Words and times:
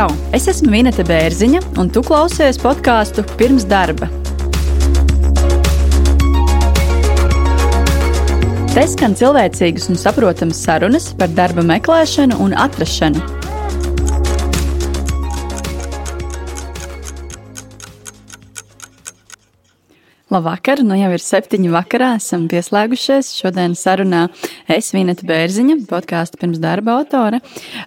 Čau! 0.00 0.14
Es 0.32 0.46
esmu 0.48 0.70
Vineta 0.72 1.04
Bērziņa, 1.04 1.58
un 1.76 1.90
tu 1.92 2.00
klausies 2.00 2.56
podkāstu 2.62 3.20
pirms 3.36 3.66
darba. 3.68 4.06
Te 8.72 8.86
skan 8.94 9.18
cilvēcīgas 9.20 9.90
un 9.92 10.00
saprotamas 10.00 10.62
sarunas 10.64 11.10
par 11.20 11.28
darba 11.36 11.66
meklēšanu 11.74 12.40
un 12.40 12.56
atrašanu 12.64 13.39
Labvakar, 20.30 20.78
nu 20.86 20.94
jau 20.94 21.08
ir 21.10 21.22
septiņi 21.24 21.72
vakarā, 21.74 22.12
esam 22.20 22.44
pieslēgušies. 22.46 23.32
Šodien 23.34 23.72
sarunā 23.74 24.28
es, 24.70 24.92
Vineta 24.94 25.24
Bērziņa, 25.26 25.80
podkāstu 25.90 26.38
pirms 26.38 26.60
darba 26.62 27.00
autore, 27.00 27.40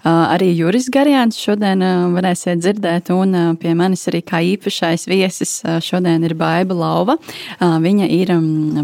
arī 0.04 0.50
Juris 0.52 0.90
Garjāns 0.92 1.40
šodien 1.40 1.80
varēsiet 2.12 2.60
dzirdēt, 2.60 3.14
un 3.16 3.56
pie 3.62 3.72
manis 3.80 4.04
arī 4.12 4.20
kā 4.28 4.42
īpašais 4.44 5.08
viesis 5.08 5.54
šodien 5.88 6.26
ir 6.28 6.36
Baiba 6.36 6.76
Lauva. 6.76 7.16
Viņa 7.62 8.10
ir 8.12 8.34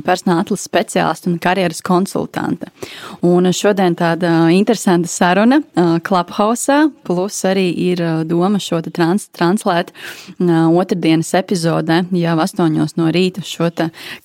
personāla 0.08 0.45
atlases 0.45 0.70
speciāliste 0.72 1.28
un 1.28 1.36
karjeras 1.44 1.84
konsultante. 1.84 2.72
Un 3.28 3.52
šodien 3.52 4.00
tāda 4.00 4.48
interesanta 4.55 5.12
saruna 5.12 5.59
Clubhouse, 6.08 6.80
plus 7.03 7.44
arī 7.52 7.67
ir 7.89 8.05
doma 8.23 8.64
šo 8.64 8.80
trans 8.88 9.28
translēt 9.36 9.91
otrdienas 10.39 11.36
epizodē 11.44 12.05
jau 12.23 12.39
astoņos 12.48 12.95
no 12.95 13.11
rīta 13.11 13.48
šo 13.50 13.69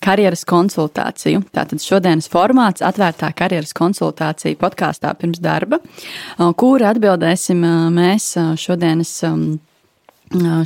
karjeras 0.03 0.45
konsultāciju. 0.47 1.43
Tātad 1.55 1.83
šodienas 1.83 2.29
formāts- 2.31 2.85
atvērtā 2.89 3.33
karjeras 3.35 3.73
konsultācija 3.73 4.57
podkāstā 4.57 5.13
pirms 5.19 5.39
darba, 5.39 5.79
kur 6.57 6.79
atbildēsim 6.79 7.61
mēs 7.95 8.33
šodienas 8.57 9.21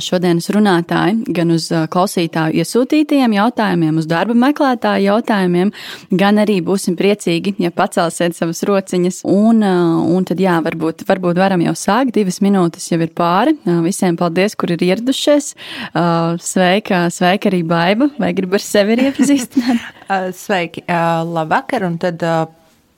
šodienas 0.00 0.48
runātāji 0.50 1.34
gan 1.36 1.50
uz 1.54 1.68
klausītāju 1.70 2.60
iesūtītajiem 2.62 3.34
jautājumiem, 3.36 3.98
uz 4.00 4.06
darba 4.08 4.34
meklētāju 4.34 5.04
jautājumiem, 5.06 5.72
gan 6.10 6.40
arī 6.40 6.60
būsim 6.64 6.96
priecīgi, 6.98 7.54
ja 7.60 7.70
pacelsiet 7.70 8.36
savas 8.36 8.62
rociņas. 8.66 9.22
Un, 9.28 9.62
un 9.62 10.24
tad, 10.28 10.40
jā, 10.40 10.56
varbūt, 10.64 11.04
varbūt 11.08 11.40
varam 11.40 11.62
jau 11.64 11.74
sākt. 11.76 12.14
Divas 12.16 12.40
minūtes 12.40 12.90
jau 12.90 13.00
ir 13.00 13.12
pāri. 13.16 13.56
Visiem 13.84 14.16
paldies, 14.20 14.56
kur 14.56 14.72
ir 14.72 14.82
ieradušies. 14.82 15.52
Sveika, 16.40 17.06
sveika 17.12 17.50
arī 17.52 17.62
Baiba. 17.66 18.10
Vai 18.18 18.32
gribi 18.36 18.58
ar 18.58 18.64
sevi 18.64 18.98
iepazīstināt? 19.04 19.86
Sveiki, 20.44 20.86
labvakar, 20.88 21.86
un 21.86 22.00
tad 22.00 22.24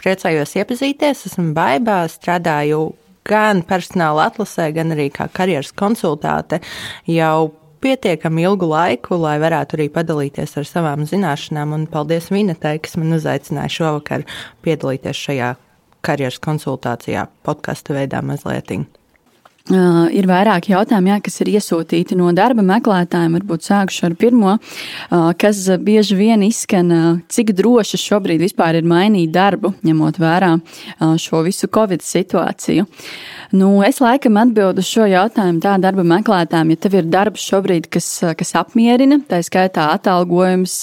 priecājos 0.02 0.56
iepazīties. 0.58 1.26
Esmu 1.28 1.52
Baiba, 1.56 2.02
strādāju 2.10 2.92
gan 3.28 3.62
personāla 3.66 4.28
atlasē, 4.30 4.70
gan 4.76 4.94
arī 4.94 5.08
kā 5.14 5.28
karjeras 5.32 5.72
konsultāte 5.76 6.60
jau 7.10 7.52
pietiekami 7.82 8.46
ilgu 8.46 8.68
laiku, 8.70 9.18
lai 9.18 9.36
varētu 9.42 9.78
arī 9.78 9.88
padalīties 9.92 10.56
ar 10.60 10.68
savām 10.68 11.04
zināšanām. 11.08 11.74
Un 11.74 11.86
paldies 11.90 12.30
Vinetai, 12.34 12.78
kas 12.82 12.96
man 13.00 13.18
uzaicināja 13.18 13.76
šovakar 13.78 14.26
piedalīties 14.62 15.26
šajā 15.26 15.52
karjeras 16.06 16.40
konsultācijā, 16.42 17.28
podkāstu 17.46 17.98
veidā 17.98 18.22
mazliet. 18.26 18.74
Uh, 19.70 20.08
ir 20.10 20.26
vairāki 20.26 20.72
jautājumi, 20.72 21.12
jā, 21.12 21.16
kas 21.22 21.36
ir 21.44 21.52
iesūtīti 21.52 22.16
no 22.18 22.32
darba 22.34 22.64
meklētājiem. 22.66 23.36
Varbūt 23.38 23.68
sākšu 23.68 24.08
ar 24.08 24.16
pirmo, 24.18 24.56
uh, 24.58 25.28
kas 25.38 25.60
bieži 25.78 26.16
vien 26.18 26.42
izskan, 26.42 26.90
uh, 26.90 27.20
cik 27.30 27.52
droši 27.54 28.00
šobrīd 28.02 28.42
vispār 28.42 28.80
ir 28.80 28.88
mainīt 28.90 29.30
darbu, 29.30 29.70
ņemot 29.86 30.18
vērā 30.18 30.56
šo 31.22 31.44
visu 31.46 31.70
Covid 31.70 32.02
situāciju. 32.02 32.88
Nu, 33.54 33.68
es 33.86 34.00
laikam 34.02 34.40
atbildu 34.40 34.82
šo 34.82 35.04
jautājumu 35.06 35.60
tā 35.62 35.76
darba 35.78 36.02
meklētājiem, 36.08 36.72
ja 36.72 36.80
tev 36.82 36.96
ir 36.98 37.08
darbs 37.12 37.44
šobrīd, 37.46 37.86
kas, 37.92 38.06
kas 38.38 38.54
apmierina, 38.58 39.20
tā 39.28 39.42
skaitā 39.44 39.90
atalgojums, 39.92 40.78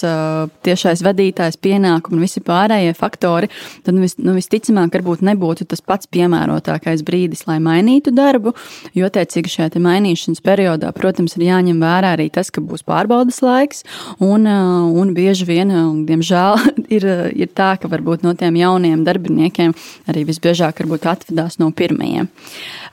tiešais 0.67 1.01
vadītājs, 1.03 1.57
pienākumi 1.65 2.19
un 2.19 2.25
visi 2.27 2.43
pārējie 2.45 2.93
faktori, 2.97 3.49
tad 3.83 3.97
nu, 3.97 4.05
vis, 4.05 4.15
nu, 4.21 4.37
visticamāk, 4.37 4.93
varbūt 4.99 5.25
nebūtu 5.31 5.65
tas 5.69 5.81
pats 5.81 6.07
piemērotākais 6.13 7.01
brīdis, 7.07 7.47
lai 7.49 7.57
mainītu 7.63 8.13
darbu, 8.13 8.53
jo 8.97 9.07
attiecīgi 9.09 9.53
šajā 9.53 9.81
mainīšanas 9.83 10.43
periodā, 10.45 10.91
protams, 10.95 11.35
ir 11.37 11.47
jāņem 11.49 11.79
vērā 11.83 12.13
arī 12.17 12.29
tas, 12.33 12.51
ka 12.53 12.63
būs 12.65 12.85
pārbaudas 12.87 13.41
laiks, 13.45 13.83
un, 14.23 14.47
un 14.47 15.13
bieži 15.17 15.47
vien, 15.49 15.73
diemžēl, 16.09 16.59
ir, 16.95 17.07
ir 17.35 17.53
tā, 17.55 17.73
ka 17.81 17.91
varbūt 17.91 18.25
no 18.27 18.35
tiem 18.39 18.59
jauniem 18.59 19.05
darbiniekiem 19.07 19.75
arī 20.09 20.25
visbiežāk 20.29 20.83
atvedās 21.09 21.59
no 21.61 21.71
pirmajiem. 21.71 22.29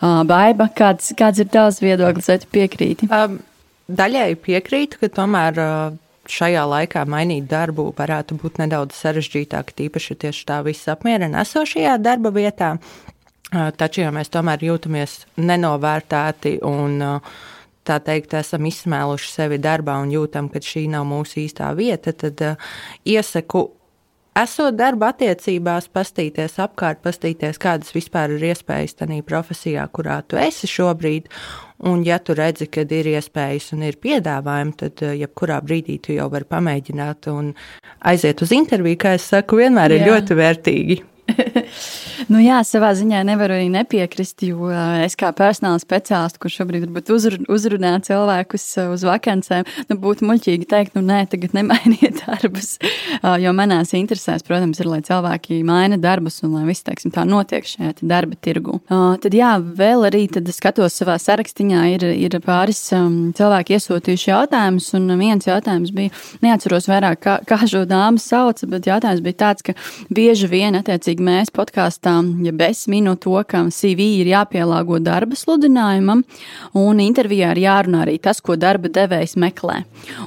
Baiba, 0.01 0.71
kāds, 0.77 1.13
kāds 1.19 1.43
ir 1.43 1.51
tavs 1.53 1.83
viedoklis, 1.85 2.29
vai 2.31 2.41
tu 2.43 2.51
piekrīti? 2.53 3.09
Um, 3.13 3.39
daļai 3.89 4.35
piekrītu, 4.43 5.01
ka 5.01 5.13
tomēr 5.21 5.61
šajā 6.31 6.65
laikā 6.67 7.05
mainīt 7.09 7.47
darbu 7.51 7.91
varētu 7.97 8.39
būt 8.41 8.61
nedaudz 8.63 8.99
sarežģītāk, 8.99 9.73
tīpaši 9.79 10.19
tieši 10.25 10.47
tā 10.49 10.61
viss 10.67 10.89
apmierina 10.91 11.45
esošajā 11.47 11.97
darba 12.03 12.33
vietā. 12.35 12.77
Taču, 13.53 14.03
ja 14.03 14.11
mēs 14.11 14.33
tomēr 14.35 14.65
jūtamies 14.67 15.21
nenovērtēti 15.39 16.57
un 16.67 16.99
tā 17.87 18.01
teikt, 18.03 18.35
esam 18.35 18.67
izsmēluši 18.67 19.31
sevi 19.31 19.61
darbā 19.63 20.01
un 20.03 20.11
jūtam, 20.11 20.51
ka 20.51 20.59
šī 20.59 20.89
nav 20.91 21.07
mūsu 21.07 21.45
īstā 21.45 21.71
vieta, 21.79 22.11
tad 22.11 22.43
iesaku 23.07 23.69
esot 24.37 24.75
darba 24.77 25.13
attiecībās, 25.13 25.87
pastīties 25.95 26.59
apkārt, 26.63 27.01
pastīties, 27.05 27.61
kādas 27.63 27.95
vispār 27.95 28.35
ir 28.35 28.49
iespējas 28.51 28.99
tajā 28.99 29.23
profesijā, 29.27 29.87
kurā 29.95 30.21
tu 30.27 30.41
esi 30.41 30.69
šobrīd. 30.71 31.31
Un, 31.87 32.03
ja 32.09 32.19
tu 32.19 32.35
redzi, 32.37 32.67
ka 32.73 32.87
ir 32.89 33.13
iespējas 33.13 33.71
un 33.77 33.85
ir 33.87 33.99
piedāvājumi, 34.03 34.77
tad 34.81 35.07
jebkurā 35.13 35.61
brīdī 35.65 35.99
tu 36.03 36.17
jau 36.17 36.29
vari 36.33 36.49
pamēģināt 36.49 37.31
un 37.33 37.53
aiziet 38.11 38.43
uz 38.43 38.53
interviju, 38.57 39.01
kā 39.07 39.17
es 39.21 39.31
saku, 39.31 39.61
vienmēr 39.61 39.99
ir 39.99 40.07
Jā. 40.07 40.13
ļoti 40.13 40.41
vērtīgi. 40.43 41.01
nu, 42.33 42.41
jā, 42.43 42.59
savā 42.67 42.91
ziņā 42.97 43.23
nevaru 43.27 43.57
arī 43.57 43.69
nepiekrist, 43.73 44.43
jo 44.47 44.71
es 45.05 45.17
kā 45.19 45.31
personāla 45.37 45.81
speciālists, 45.83 46.41
kurš 46.43 46.59
šobrīd 46.61 46.87
varbūt 46.87 47.13
uzrun, 47.15 47.47
uzrunā 47.53 47.93
cilvēkus 48.07 48.67
uz 48.87 49.05
vakancēm, 49.07 49.67
nu, 49.91 49.99
būtu 50.03 50.27
muļķīgi 50.29 50.69
teikt, 50.71 50.97
nu, 50.99 51.05
nē, 51.07 51.23
tagad 51.33 51.55
nemainiet 51.57 52.21
darbus. 52.25 52.77
Jo 53.43 53.53
manās 53.57 53.95
interesēs, 53.97 54.45
protams, 54.47 54.81
ir, 54.83 54.91
lai 54.91 55.01
cilvēki 55.07 55.61
maina 55.67 55.99
darbus 56.01 56.41
un 56.47 56.57
lai 56.57 56.65
viss, 56.69 56.85
teiksim, 56.87 57.13
tā 57.15 57.27
notiek 57.29 57.67
šajā 57.69 57.95
darba 58.03 58.39
tirgu. 58.43 58.81
Tad, 58.91 59.31
jā, 59.37 59.55
vēl 59.61 60.09
arī 60.11 60.27
skatos 60.55 60.99
savā 60.99 61.17
sarakstiņā, 61.23 61.85
ir, 61.95 62.09
ir 62.27 62.39
pāris 62.45 62.83
cilvēki 62.91 63.77
iesūtījuši 63.79 64.31
jautājumus, 64.33 64.91
un 64.99 65.15
viens 65.21 65.47
jautājums 65.47 65.95
bija, 65.95 66.15
neatceros 66.45 66.91
vairāk, 66.91 67.23
kā, 67.23 67.39
kā 67.47 67.61
šo 67.69 67.85
dāmu 67.89 68.21
sauca, 68.23 68.69
bet 68.71 68.89
jautājums 68.91 69.25
bija 69.25 69.41
tāds, 69.47 69.67
ka 69.67 69.77
bieži 70.13 70.51
vien 70.51 70.79
attiecīgi 70.79 71.25
mēs 71.25 71.53
podkāstā, 71.55 72.16
ja 72.45 72.53
es 72.69 72.85
minu 72.91 73.17
to, 73.21 73.35
ka 73.49 73.65
CV 73.73 74.07
ir 74.21 74.31
jāpielāgo 74.31 75.01
darba 75.03 75.37
sludinājumam, 75.39 76.23
un 76.77 77.03
intervijā 77.03 77.55
ir 77.55 77.63
jārunā 77.65 78.05
arī 78.07 78.17
tas, 78.23 78.41
ko 78.41 78.57
darba 78.61 78.89
devējs 78.93 79.37
meklē. 79.41 79.83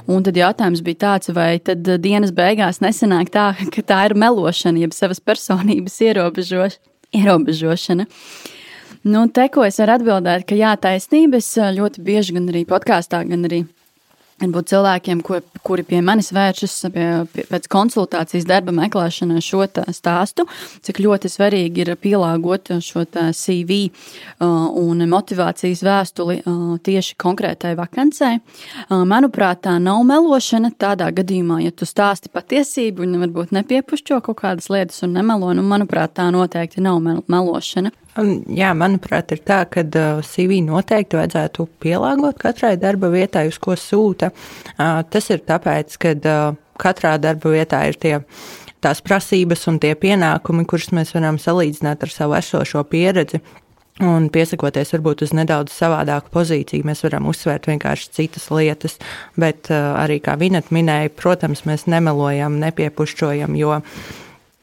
Un 0.06 0.22
tad 0.26 0.38
jautājums 0.38 0.84
bija 0.86 1.02
tāds, 1.06 1.32
vai 1.34 1.58
tad 1.58 1.86
dienas 2.02 2.34
beigās 2.36 2.82
nesanāk 2.84 3.32
tā, 3.34 3.50
ka 3.74 3.82
tā 3.82 4.04
ir 4.10 4.16
melošana, 4.18 4.84
jeb 4.84 4.96
savas 4.96 5.20
personības 5.20 6.00
ierobežoš 6.06 6.80
ierobežošana. 7.16 8.06
Nu, 9.02 9.24
te, 9.32 9.46
ko 9.48 9.64
es 9.64 9.78
varu 9.80 9.96
atbildēt, 9.96 10.44
ka 10.48 10.56
jā, 10.58 10.74
taisnība. 10.76 11.40
Es 11.40 11.54
ļoti 11.56 12.02
bieži 12.04 12.36
gan 12.36 12.50
arī 12.52 12.66
podkāstā, 12.68 13.22
gan 13.28 13.46
arī 13.48 13.62
Varbūt 14.40 14.70
cilvēkiem, 14.72 15.20
kur, 15.20 15.42
kuri 15.66 15.84
pie 15.84 15.98
manis 16.04 16.30
vēršas 16.32 16.74
pie, 16.94 17.06
pie, 17.28 17.44
pēc 17.50 17.66
konsultācijas 17.68 18.46
darba 18.48 18.72
meklēšanā 18.72 19.36
šo 19.44 19.66
stāstu, 19.92 20.46
cik 20.86 21.02
ļoti 21.04 21.28
svarīgi 21.28 21.84
ir 21.84 21.92
pielāgot 22.00 22.72
šo 22.80 23.04
CV 23.36 23.80
uh, 23.90 24.70
un 24.80 25.04
motivācijas 25.12 25.84
vēstuli 25.84 26.38
uh, 26.40 26.62
tieši 26.80 27.18
konkrētai 27.20 27.74
vakancei. 27.76 28.38
Uh, 28.40 29.04
manuprāt, 29.08 29.60
tā 29.68 29.76
nav 29.82 30.00
melošana 30.08 30.72
tādā 30.80 31.10
gadījumā, 31.20 31.60
ja 31.66 31.74
tu 31.76 31.88
stāsti 31.88 32.32
patiesību 32.32 33.04
un 33.04 33.20
varbūt 33.26 33.52
nepiepušķo 33.60 34.22
kaut 34.24 34.40
kādas 34.40 34.72
lietas 34.72 35.04
un 35.04 35.18
nemelo, 35.18 35.52
nu, 35.52 35.66
manuprāt, 35.68 36.16
tā 36.16 36.30
noteikti 36.32 36.80
nav 36.80 37.02
melošana. 37.04 37.92
Jā, 38.16 38.72
manuprāt, 38.74 39.30
ir 39.36 39.42
tā, 39.46 39.60
ka 39.70 39.84
CV 40.26 40.58
noteikti 40.66 41.18
vajadzētu 41.18 41.68
pielāgot 41.82 42.40
katrai 42.42 42.74
darba 42.80 43.10
vietai, 43.12 43.46
uz 43.52 43.58
ko 43.62 43.76
sūta. 43.78 44.32
Tas 44.76 45.30
ir 45.30 45.44
tāpēc, 45.46 45.94
ka 46.02 46.16
katrā 46.80 47.14
darba 47.22 47.54
vietā 47.54 47.84
ir 47.86 47.98
tie 48.00 48.16
tās 48.82 49.02
prasības 49.04 49.66
un 49.70 49.78
tie 49.78 49.94
pienākumi, 49.94 50.66
kurus 50.66 50.90
mēs 50.96 51.14
varam 51.14 51.38
salīdzināt 51.38 52.02
ar 52.02 52.12
savu 52.12 52.38
esošo 52.38 52.82
pieredzi. 52.90 53.42
Un 54.00 54.30
piesakoties 54.32 54.94
varbūt 54.94 55.26
uz 55.26 55.34
nedaudz 55.36 55.74
savādāku 55.76 56.32
pozīciju, 56.32 56.86
mēs 56.88 57.02
varam 57.04 57.26
uzsvērt 57.28 57.68
vienkārši 57.68 58.14
citas 58.16 58.46
lietas, 58.48 58.96
bet 59.36 59.68
uh, 59.68 59.92
arī, 60.00 60.16
kā 60.24 60.38
Vineta 60.40 60.72
minēja, 60.72 61.12
protams, 61.12 61.66
mēs 61.68 61.84
nemelojam, 61.84 62.56
nepiepušķojam, 62.62 63.58
jo 63.60 63.76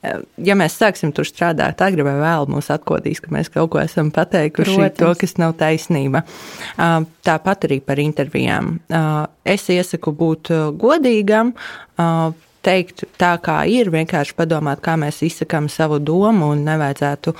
ja 0.03 0.55
mēs 0.57 0.77
sāksim 0.77 1.11
tur 1.15 1.27
strādāt, 1.27 1.81
agri 1.83 2.05
vai 2.05 2.15
vēl 2.21 2.47
mūs 2.51 2.69
atkodīs, 2.73 3.21
ka 3.23 3.31
mēs 3.33 3.49
kaut 3.53 3.71
ko 3.73 3.81
esam 3.81 4.11
pateikuši, 4.13 4.75
Protams. 4.75 4.97
to, 4.99 5.13
kas 5.21 5.37
nav 5.41 5.55
taisnība. 5.59 6.23
Tāpat 6.77 7.69
arī 7.69 7.79
par 7.83 8.01
intervijām. 8.01 8.77
Es 9.45 9.67
iesaku 9.73 10.13
būt 10.17 10.53
godīgam, 10.79 11.53
teikt 12.67 13.05
tā, 13.19 13.33
kā 13.43 13.61
ir, 13.71 13.91
vienkārši 13.93 14.35
padomāt, 14.37 14.83
kā 14.85 14.97
mēs 14.99 15.23
izsakām 15.25 15.69
savu 15.71 15.99
domu 16.03 16.51
un 16.53 16.65
nevajadzētu 16.67 17.33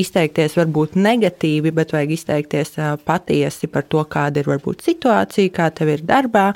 izteikties 0.00 0.54
varbūt 0.54 0.94
negatīvi, 0.94 1.72
bet 1.74 1.92
vajag 1.94 2.12
izteikties 2.14 2.76
patiesi 3.04 3.66
par 3.66 3.88
to, 3.90 4.04
kāda 4.06 4.42
ir 4.42 4.50
varbūt 4.52 4.84
situācija, 4.86 5.50
kā 5.56 5.70
tev 5.74 5.90
ir 5.96 6.04
darbā, 6.06 6.52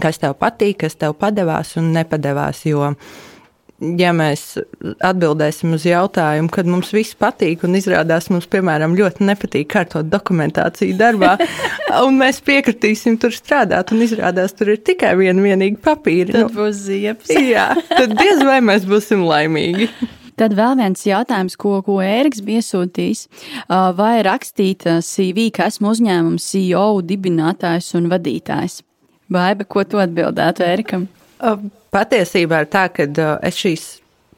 kas 0.00 0.20
tev 0.22 0.38
patīk, 0.40 0.78
kas 0.84 0.96
tev 0.96 1.16
padevās 1.20 1.74
un 1.80 1.92
nepadevās. 1.96 2.64
Jo 2.68 2.94
ja 3.78 4.10
mēs 4.16 4.58
atbildēsim 5.04 5.72
uz 5.76 5.84
jautājumu, 5.86 6.50
kad 6.52 6.68
mums 6.70 6.90
viss 6.94 7.16
patīk, 7.18 7.62
un 7.66 7.76
izrādās 7.78 8.28
mums, 8.32 8.48
piemēram, 8.50 8.96
ļoti 8.98 9.26
nepatīk 9.28 9.70
kārtot 9.74 10.08
dokumentāciju 10.10 10.98
darbā, 10.98 11.36
un 12.06 12.18
mēs 12.18 12.42
piekritīsim 12.46 13.18
tur 13.22 13.34
strādāt, 13.34 13.92
un 13.94 14.02
izrādās 14.06 14.56
tur 14.58 14.74
ir 14.74 14.82
tikai 14.82 15.14
viena 15.20 15.44
vienīga 15.44 15.82
papīra. 15.90 16.34
Tad 16.34 16.48
nu, 16.48 16.54
būs 16.58 16.86
ziepes. 16.88 17.34
jā, 17.54 17.70
tad 17.92 18.16
diez 18.18 18.42
vai 18.46 18.58
mēs 18.64 18.88
būsim 18.88 19.22
laimīgi. 19.28 19.90
Tad 20.38 20.52
vēl 20.54 20.76
viens 20.78 21.00
jautājums, 21.02 21.56
ko, 21.58 21.80
ko 21.82 21.96
Ēriks 21.98 22.44
bija 22.46 22.62
iesūtījis. 22.62 23.24
Vai 23.98 24.20
rakstīt 24.22 24.86
CV, 25.02 25.48
ka 25.54 25.66
esmu 25.66 25.90
uzņēmuma 25.90 26.38
CEO, 26.42 26.84
dibinātājs 27.02 27.90
un 27.98 28.06
vadītājs? 28.12 28.84
Vai, 29.34 29.50
ko 29.66 29.82
tu 29.84 29.98
atbildētu 30.00 30.62
Ērikam? 30.64 31.08
Patiesībā 31.38 32.64
ir 32.64 32.70
tā, 32.72 32.88
ka 32.92 33.08
es 33.46 33.58
šīs 33.58 33.88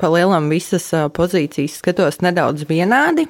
palielam 0.00 0.48
visas 0.52 0.90
pozīcijas 1.16 1.80
skatos 1.80 2.20
nedaudz 2.24 2.66
vienādi. 2.68 3.26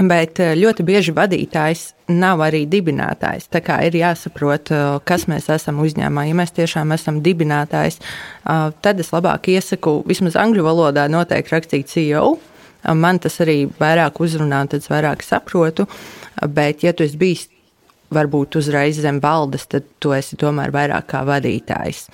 Bet 0.00 0.38
ļoti 0.40 0.84
bieži 0.88 1.12
vadītājs 1.12 1.82
nav 2.16 2.40
arī 2.40 2.62
dibinātājs. 2.64 3.50
Tā 3.52 3.60
kā 3.60 3.76
ir 3.84 3.98
jāsaprot, 3.98 4.70
kas 5.04 5.26
mēs 5.28 5.50
esam 5.52 5.82
uzņēmumā. 5.84 6.24
Ja 6.30 6.36
mēs 6.38 6.54
tiešām 6.56 6.94
esam 6.96 7.20
dibinātājs, 7.24 8.00
tad 8.80 9.02
es 9.04 9.12
labāk 9.12 9.50
iesaku 9.52 9.98
vismaz 10.08 10.38
angļu 10.40 10.64
valodā 10.64 11.04
noteikti 11.12 11.52
rakstīt 11.52 11.92
CEO. 11.92 12.38
Man 12.96 13.20
tas 13.20 13.36
arī 13.44 13.66
vairāk 13.78 14.16
uzrunā, 14.24 14.64
tad 14.72 14.80
es 14.80 14.88
vairāk 14.88 15.20
saprotu. 15.26 15.84
Bet, 16.48 16.80
ja 16.86 16.96
tu 16.96 17.04
esi 17.04 17.20
bijis 17.20 17.44
varbūt 18.14 18.60
uzreiz 18.60 19.00
zem 19.02 19.20
valdes, 19.22 19.66
tad 19.70 19.88
tu 20.02 20.14
esi 20.16 20.38
tomēr 20.40 20.74
vairāk 20.74 21.08
kā 21.12 21.24
vadītājs. 21.28 22.06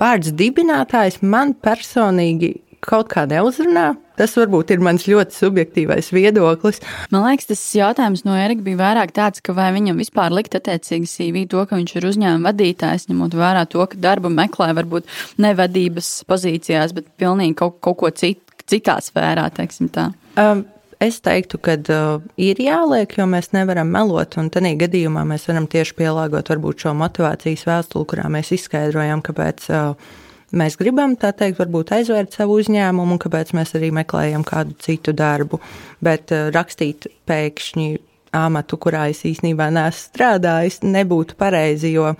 Vārds 0.00 0.34
dibinātājs 0.36 1.20
man 1.22 1.54
personīgi 1.54 2.56
kaut 2.84 3.10
kā 3.12 3.26
neuzrunā. 3.28 3.92
Tas 4.20 4.34
varbūt 4.36 4.74
ir 4.74 4.82
mans 4.84 5.06
ļoti 5.08 5.36
subjektīvais 5.36 6.10
viedoklis. 6.12 6.82
Man 7.12 7.24
liekas, 7.24 7.48
tas 7.48 7.62
jautājums 7.76 8.24
no 8.26 8.34
Erika 8.36 8.64
bija 8.66 8.80
vairāk 8.80 9.14
tāds, 9.16 9.40
ka 9.44 9.54
vai 9.56 9.70
viņam 9.76 10.00
vispār 10.00 10.32
likt 10.34 10.56
attiecīgi 10.58 11.08
CV 11.08 11.46
to, 11.48 11.62
ka 11.68 11.78
viņš 11.78 11.94
ir 11.96 12.08
uzņēmuma 12.10 12.50
vadītājs, 12.50 13.08
ņemot 13.08 13.36
vērā 13.40 13.64
to, 13.72 13.84
ka 13.88 14.00
darbu 14.00 14.32
meklē 14.34 14.74
varbūt 14.76 15.08
ne 15.40 15.54
vadības 15.56 16.12
pozīcijās, 16.28 16.92
bet 16.96 17.08
pilnīgi 17.20 17.56
kaut, 17.62 17.78
kaut 17.84 18.00
ko 18.02 18.12
citu, 18.12 18.44
citā 18.68 18.98
sfērā, 19.04 19.48
teiksim 19.56 19.88
tā. 19.92 20.10
Um, 20.40 20.66
Es 21.00 21.16
teiktu, 21.24 21.56
ka 21.64 21.78
uh, 21.80 22.24
ir 22.36 22.58
jāliek, 22.60 23.14
jo 23.16 23.24
mēs 23.24 23.54
nevaram 23.56 23.88
melot. 23.88 24.36
Un 24.40 24.50
tādā 24.52 24.74
gadījumā 24.82 25.22
mēs 25.28 25.46
varam 25.48 25.64
tieši 25.70 25.94
pielāgot 25.96 26.50
varbūt 26.52 26.84
šo 26.84 26.92
motivācijas 27.00 27.64
vēstuli, 27.64 28.08
kurā 28.10 28.26
mēs 28.28 28.52
izskaidrojam, 28.52 29.22
kāpēc 29.24 29.64
uh, 29.72 30.10
mēs 30.52 30.76
gribam 30.76 31.14
tā 31.16 31.30
teikt, 31.32 31.56
varbūt 31.62 31.94
aizvērt 31.96 32.36
savu 32.36 32.58
uzņēmumu 32.60 33.16
un 33.16 33.22
kāpēc 33.22 33.54
mēs 33.56 33.72
arī 33.80 33.88
meklējam 33.96 34.44
kādu 34.44 34.76
citu 34.84 35.16
darbu. 35.16 35.62
Bet 36.04 36.36
uh, 36.36 36.50
rakstīt 36.52 37.08
pēkšņi 37.30 37.88
amatu, 38.36 38.76
kurā 38.76 39.08
es 39.14 39.24
īstenībā 39.24 39.70
neesmu 39.72 40.04
strādājis, 40.04 40.82
nebūtu 40.84 41.40
pareizi, 41.40 41.94
jo, 41.96 42.12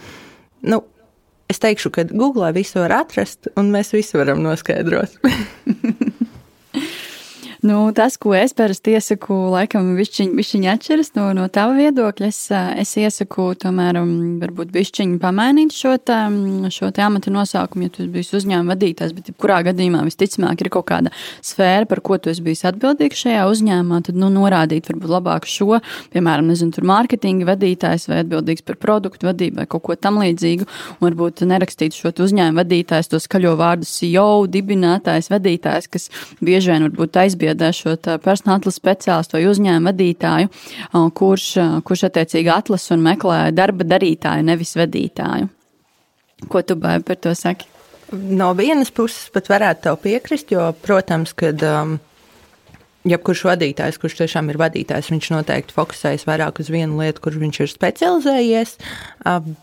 nu, 0.72 0.80
es 1.52 1.60
teikšu, 1.60 1.92
ka 1.92 2.08
Google 2.08 2.48
visu 2.56 2.80
var 2.80 2.96
atrast 3.02 3.52
un 3.60 3.68
mēs 3.76 3.92
visu 3.92 4.24
varam 4.24 4.40
noskaidrot. 4.40 5.20
Nu, 7.62 7.92
tas, 7.92 8.14
ko 8.16 8.32
es 8.32 8.54
parasti 8.56 8.94
iesaku, 8.96 9.34
laikam, 9.52 9.90
višķiņ, 9.98 10.30
višķiņ 10.32 10.62
atšķiras 10.72 11.10
no, 11.18 11.26
no 11.36 11.42
tava 11.52 11.74
viedokļa. 11.76 12.28
Es, 12.32 12.38
es 12.80 12.92
iesaku, 12.96 13.50
tomēr, 13.60 13.98
um, 14.00 14.38
varbūt 14.40 14.70
višķiņ 14.72 15.18
pamainīt 15.20 15.74
šo, 15.76 15.92
tā, 16.00 16.22
šo 16.72 16.88
tā 16.96 17.04
amata 17.04 17.28
nosaukumu, 17.34 17.84
ja 17.84 17.92
tu 17.92 18.06
biji 18.08 18.38
uzņēmuma 18.38 18.72
vadītājs, 18.72 19.12
bet 19.12 19.28
kurā 19.36 19.58
gadījumā 19.66 20.00
visticamāk 20.06 20.64
ir 20.64 20.70
kaut 20.72 20.86
kāda 20.88 21.12
sfēra, 21.44 21.84
par 21.90 22.00
ko 22.00 22.16
tu 22.16 22.32
esi 22.32 22.46
bijis 22.46 22.64
atbildīgs 22.70 23.26
šajā 23.26 23.44
uzņēmumā, 23.52 24.00
tad, 24.08 24.16
nu, 24.16 24.32
norādīt 24.32 24.88
varbūt 24.88 25.12
labāk 25.18 25.50
šo, 25.50 25.82
piemēram, 26.16 26.48
nezinu, 26.48 26.72
tur 26.78 26.88
mārketinga 26.88 27.50
vadītājs 27.50 28.08
vai 28.08 28.22
atbildīgs 28.24 28.64
par 28.64 28.80
produktu 28.80 29.28
vadību 29.28 29.60
vai 29.60 29.68
kaut 29.68 29.84
ko 29.90 29.98
tam 30.00 30.22
līdzīgu, 30.24 30.64
un 30.96 31.10
varbūt 31.10 31.44
nerakstīt 31.52 31.98
šo 31.98 32.16
uzņēmuma 32.16 32.64
vadītājs, 32.64 33.12
to 33.12 33.20
skaļo 33.20 33.52
vārdu 33.60 33.84
CEO, 33.90 34.26
dibinātājs, 34.48 35.28
vadītājs, 35.36 35.92
kas 35.92 36.08
bieži 36.40 36.72
vien 36.72 36.88
varbūt 36.88 37.20
aizbiedz 37.26 37.49
apspriedē 37.50 37.70
šo 37.74 37.96
personāla 38.22 38.60
atlases 38.60 38.80
speciālistu 38.80 39.36
vai 39.36 39.46
uzņēmumu 39.50 39.90
vadītāju, 39.90 40.50
kurš, 41.14 41.46
kurš 41.84 42.04
attiecīgi 42.08 42.50
atlasa 42.52 42.94
un 42.94 43.02
meklē 43.04 43.50
darba 43.52 43.84
darītāju, 43.84 44.46
nevis 44.46 44.76
vadītāju. 44.76 45.48
Ko 46.48 46.62
tu 46.62 46.76
par 46.80 47.16
to 47.20 47.34
saki? 47.34 47.66
No 48.12 48.54
vienas 48.54 48.90
puses 48.90 49.30
pat 49.30 49.48
varētu 49.50 49.84
tev 49.84 49.98
piekrist, 50.02 50.50
jo, 50.50 50.72
protams, 50.82 51.32
kad 51.32 51.62
um, 51.62 51.98
jebkurš 53.06 53.44
vadītājs, 53.46 54.00
kurš 54.00 54.16
tiešām 54.22 54.50
ir 54.50 54.58
vadītājs, 54.58 55.12
viņš 55.12 55.30
noteikti 55.36 55.76
fokusējas 55.76 56.26
vairāk 56.26 56.58
uz 56.62 56.70
vienu 56.72 56.98
lietu, 56.98 57.22
kur 57.22 57.38
viņš 57.38 57.60
ir 57.62 57.70
specializējies. 57.70 58.78
Um, 59.28 59.54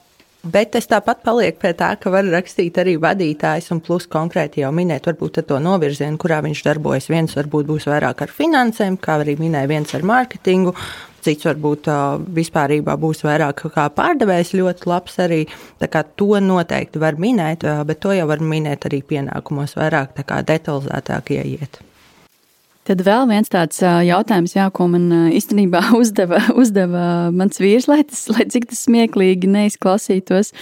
Bet 0.45 0.75
es 0.78 0.86
tāpat 0.88 1.24
palieku 1.25 1.60
pie 1.63 1.74
tā, 1.75 1.89
ka 2.00 2.12
var 2.13 2.28
rakstīt 2.30 2.78
arī 2.80 2.94
vadītājs, 3.01 3.72
un 3.74 3.81
plus 3.84 4.06
konkrēti 4.07 4.62
jau 4.62 4.69
minēt, 4.72 5.10
varbūt 5.10 5.42
to 5.50 5.57
novirzienu, 5.60 6.19
kurā 6.22 6.38
viņš 6.45 6.62
darbojas. 6.68 7.10
Viens 7.12 7.34
varbūt 7.36 7.68
būs 7.68 7.88
vairāk 7.89 8.22
ar 8.24 8.31
finansēm, 8.31 9.00
kā 9.01 9.18
arī 9.24 9.36
minēja, 9.42 9.68
viens 9.74 9.95
ar 9.98 10.06
mārketingu, 10.07 10.75
cits 11.25 11.50
varbūt 11.50 11.89
vispārībā 12.38 12.95
būs 13.01 13.25
vairāk 13.28 13.65
kā 13.74 13.89
pārdevējs, 13.98 14.53
ļoti 14.62 14.88
labs 14.88 15.20
arī. 15.25 15.41
To 15.82 16.29
noteikti 16.39 17.01
var 17.01 17.20
minēt, 17.20 17.65
bet 17.89 18.00
to 18.06 18.15
jau 18.15 18.29
var 18.29 18.39
minēt 18.39 18.88
arī 18.88 19.01
pienākumos 19.10 19.75
vairāk, 19.79 20.15
detalizētāk 20.53 21.36
ieiet. 21.41 21.82
Tad 22.88 23.01
vēl 23.03 23.25
viens 23.27 23.50
tāds 23.51 23.82
jautājums, 23.84 24.53
jā, 24.56 24.70
ko 24.72 24.86
man 24.88 25.10
īstenībā 25.36 25.82
uzdeva, 26.00 26.39
uzdeva 26.56 27.03
mans 27.36 27.60
vīrs, 27.60 27.89
lai, 27.91 28.00
tas, 28.08 28.22
lai 28.32 28.46
cik 28.48 28.70
tas 28.72 28.86
smieklīgi 28.88 29.50
neizklausītos. 29.51 30.53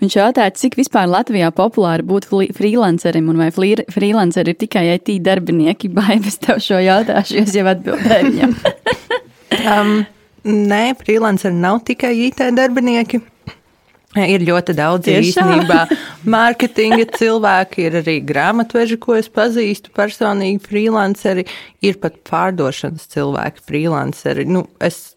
Viņš 0.00 0.16
jautāja, 0.16 0.54
cik 0.56 0.78
vispār 0.80 1.10
Latvijā 1.12 1.50
populāri 1.52 2.06
būt 2.08 2.30
freelancerim 2.56 3.28
un 3.28 3.42
vai 3.42 3.50
freelanceri 3.52 4.54
ir 4.54 4.60
tikai 4.64 4.86
IT 4.94 5.12
darbinieki. 5.26 5.92
Baigas 5.98 6.40
tev 6.40 6.62
šo 6.64 6.80
jautāšu, 6.80 7.36
jo 7.36 7.44
es 7.44 7.54
jau 7.58 7.68
atbildēju 7.68 8.32
viņam. 8.32 8.56
um, 9.74 9.94
nē, 10.72 10.82
freelanceri 11.02 11.60
nav 11.60 11.82
tikai 11.88 12.14
IT 12.30 12.46
darbinieki. 12.56 13.20
Ir 14.14 14.44
ļoti 14.46 14.76
daudz 14.78 15.10
īstenībā 15.10 15.80
mārketinga 16.34 17.08
cilvēki, 17.16 17.88
ir 17.88 17.98
arī 17.98 18.20
grāmatveži, 18.22 18.98
ko 19.02 19.16
es 19.18 19.26
pazīstu 19.32 19.90
personīgi, 19.96 20.62
freelanceri, 20.62 21.46
ir 21.82 21.98
pat 22.02 22.20
pārdošanas 22.28 23.10
cilvēki, 23.10 23.64
freelanceri. 23.66 24.46
Nu, 24.46 24.68
es 24.78 25.16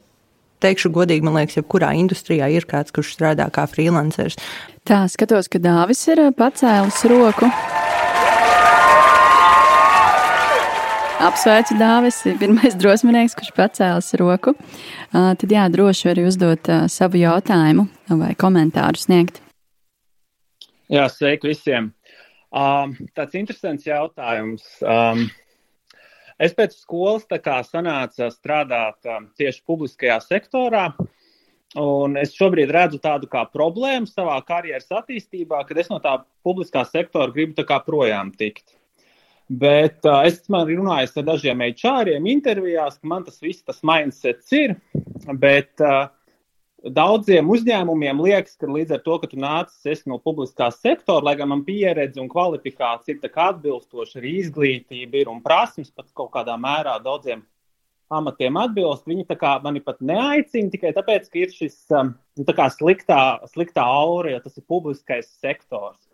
teikšu 0.66 0.90
godīgi, 0.96 1.26
man 1.26 1.38
liekas, 1.38 1.60
jebkurā 1.60 1.94
industrijā 2.00 2.50
ir 2.50 2.66
kāds, 2.70 2.94
kurš 2.96 3.14
strādā 3.20 3.50
kā 3.54 3.68
freelanceris. 3.70 4.40
Tā, 4.88 5.04
skatos, 5.12 5.52
ka 5.52 5.62
Dāvis 5.62 6.06
ir 6.10 6.24
eh, 6.28 6.34
pacēlis 6.34 7.04
roku. 7.12 7.52
Apsveicu 11.18 11.74
Dāvis, 11.80 12.20
pirmais 12.38 12.76
drosminieks, 12.82 13.34
kurš 13.34 13.50
pacēlis 13.58 14.12
roku. 14.22 14.54
Tad 15.10 15.46
jā, 15.50 15.64
droši 15.74 16.12
arī 16.12 16.28
uzdot 16.30 16.70
savu 16.94 17.18
jautājumu 17.18 17.88
vai 18.20 18.36
komentāru 18.38 19.02
sniegt. 19.02 19.42
Jā, 20.94 21.08
sveiki 21.10 21.50
visiem. 21.50 21.90
Um, 22.54 22.94
tāds 23.18 23.34
interesants 23.34 23.90
jautājums. 23.90 24.70
Um, 24.86 25.26
es 26.38 26.54
pēc 26.54 26.78
skolas 26.78 27.26
sanācu 27.66 28.30
strādāt 28.38 29.10
um, 29.10 29.28
tieši 29.42 29.66
publiskajā 29.66 30.22
sektorā. 30.22 30.92
Un 31.82 32.14
es 32.22 32.38
šobrīd 32.38 32.70
redzu 32.72 33.02
tādu 33.02 33.26
kā 33.28 33.42
problēmu 33.50 34.06
savā 34.06 34.38
karjeras 34.46 34.94
attīstībā, 35.02 35.66
kad 35.66 35.82
es 35.82 35.90
no 35.90 35.98
tā 35.98 36.20
publiskā 36.46 36.86
sektora 36.86 37.34
gribu 37.34 37.58
projām 37.90 38.30
tikt. 38.38 38.77
Bet 39.48 40.04
uh, 40.04 40.26
es 40.28 40.42
runājis 40.76 41.16
ar 41.16 41.26
dažiem 41.30 41.62
HR-iem 41.70 42.26
intervijās, 42.28 42.98
ka 43.00 43.08
man 43.08 43.24
tas 43.24 43.40
viss, 43.40 43.64
tas 43.64 43.80
mindsets 43.88 44.52
ir, 44.52 44.76
bet 45.40 45.80
uh, 45.80 46.10
daudziem 46.84 47.48
uzņēmumiem 47.56 48.20
liekas, 48.26 48.58
ka 48.60 48.68
līdz 48.68 48.98
ar 48.98 49.04
to, 49.06 49.18
ka 49.22 49.30
tu 49.32 49.40
nācis 49.40 50.04
no 50.06 50.20
publiskā 50.20 50.68
sektora, 50.76 51.24
lai 51.30 51.36
gan 51.40 51.52
man 51.54 51.64
pieredze 51.68 52.20
un 52.22 52.28
kvalifikācija 52.32 53.16
ir 53.16 53.40
atbilstoša, 53.48 54.20
arī 54.20 54.36
izglītība 54.44 55.24
ir 55.24 55.32
un 55.32 55.40
prasmes 55.46 55.92
pat 55.96 56.12
kaut 56.14 56.34
kādā 56.36 56.58
mērā 56.60 56.98
daudziem 57.04 57.46
amatiem 58.10 58.56
atbilst, 58.60 59.08
viņi 59.08 59.26
mani 59.64 59.82
pat 59.84 60.00
neaicina 60.00 60.72
tikai 60.72 60.94
tāpēc, 60.96 61.28
ka 61.32 61.40
ir 61.40 61.52
šis 61.52 61.76
um, 61.92 62.14
sliktā, 62.72 63.40
sliktā 63.52 63.84
aura, 63.84 64.32
ja 64.32 64.40
tas 64.44 64.58
ir 64.58 64.64
publiskais 64.68 65.28
sektors. 65.42 66.07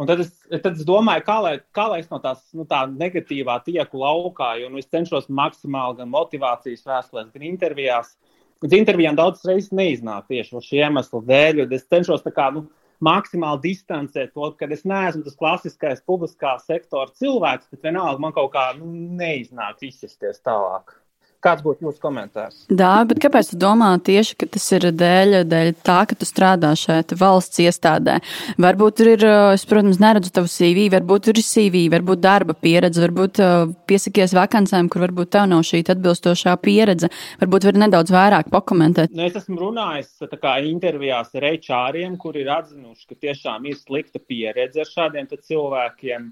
Un 0.00 0.08
tad 0.08 0.22
es, 0.24 0.30
tad 0.48 0.72
es 0.72 0.86
domāju, 0.88 1.24
kā 1.26 1.38
lai, 1.44 1.56
kā 1.76 1.84
lai 1.92 2.00
es 2.00 2.08
no 2.10 2.18
tās 2.22 2.40
nu, 2.56 2.64
tā 2.68 2.84
negatīvā 2.88 3.58
tieku 3.66 4.00
laukā, 4.00 4.54
jo 4.62 4.70
nu, 4.72 4.80
es 4.80 4.88
cenšos 4.88 5.28
maksimāli 5.28 6.00
gan 6.00 6.12
motivācijas 6.12 6.86
vēstulēs, 6.88 7.32
gan 7.34 7.44
intervijās. 7.50 8.14
Uz 8.62 8.76
intervijām 8.76 9.18
daudzas 9.18 9.44
reizes 9.50 9.74
neiznāk 9.74 10.30
tieši 10.30 10.62
šī 10.64 10.80
iemesla 10.86 11.20
dēļ, 11.28 11.60
jo 11.60 11.68
es 11.76 11.84
cenšos 11.92 12.24
kā, 12.32 12.48
nu, 12.54 12.64
maksimāli 13.02 13.64
distancēt 13.66 14.32
to, 14.36 14.48
ka 14.56 14.68
es 14.70 14.86
neesmu 14.88 15.26
tas 15.26 15.38
klasiskais 15.38 16.02
publiskā 16.08 16.54
sektora 16.62 17.10
cilvēks, 17.18 17.68
bet 17.74 17.88
vienalga 17.90 18.22
man 18.22 18.34
kaut 18.36 18.52
kā 18.54 18.68
nu, 18.78 18.88
neiznāk 19.18 19.82
izsisties 19.88 20.40
tālāk. 20.46 20.94
Kāds 21.42 21.64
būtu 21.64 21.88
jūsu 21.88 21.98
komentārs? 21.98 22.60
Jā, 22.70 22.92
bet 23.08 23.18
kāpēc 23.22 23.48
tu 23.50 23.56
domā 23.58 23.88
tieši, 24.06 24.36
ka 24.38 24.46
tas 24.54 24.66
ir 24.76 24.84
dēļ, 24.94 25.40
dēļ 25.50 25.70
tā, 25.82 25.96
ka 26.06 26.14
tu 26.18 26.28
strādā 26.28 26.70
šeit 26.78 27.14
valsts 27.18 27.58
iestādē? 27.64 28.20
Varbūt 28.62 28.98
tur 29.00 29.10
ir, 29.16 29.24
es, 29.56 29.64
protams, 29.66 29.98
neredzu 30.02 30.30
tavu 30.36 30.50
CV, 30.52 30.86
varbūt 30.92 31.26
tur 31.26 31.40
ir 31.40 31.46
CV, 31.46 31.88
varbūt 31.90 32.22
darba 32.22 32.54
pieredze, 32.54 33.02
varbūt 33.02 33.42
piesakies 33.90 34.36
vakancēm, 34.38 34.90
kur 34.92 35.02
varbūt 35.08 35.32
tev 35.34 35.48
nav 35.50 35.64
šī 35.66 35.82
atbilstošā 35.96 36.54
pieredze. 36.62 37.10
Varbūt 37.42 37.66
var 37.66 37.80
nedaudz 37.86 38.14
vairāk 38.14 38.52
pakomentēt. 38.54 39.10
Nu, 39.10 39.26
es 39.26 39.40
esmu 39.42 39.58
runājis 39.64 40.22
kā, 40.38 40.54
intervijās 40.70 41.34
ar 41.34 41.48
HR-iem, 41.50 42.14
kuri 42.22 42.46
ir 42.46 42.54
atzinuši, 42.54 43.08
ka 43.10 43.18
tiešām 43.26 43.66
ir 43.66 43.82
slikta 43.82 44.22
pieredze 44.22 44.86
ar 44.86 44.94
šādiem 44.94 45.26
cilvēkiem. 45.34 46.30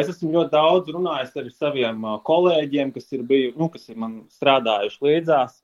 Es 0.00 0.10
esmu 0.12 0.32
ļoti 0.32 0.52
daudz 0.52 0.90
runājis 0.94 1.36
ar 1.40 1.48
saviem 1.52 2.04
kolēģiem, 2.26 2.92
kas 2.94 3.08
ir, 3.16 3.24
biju, 3.28 3.54
nu, 3.60 3.70
kas 3.72 3.88
ir 3.90 3.98
man 4.00 4.20
strādājuši 4.32 5.02
līdzās. 5.08 5.56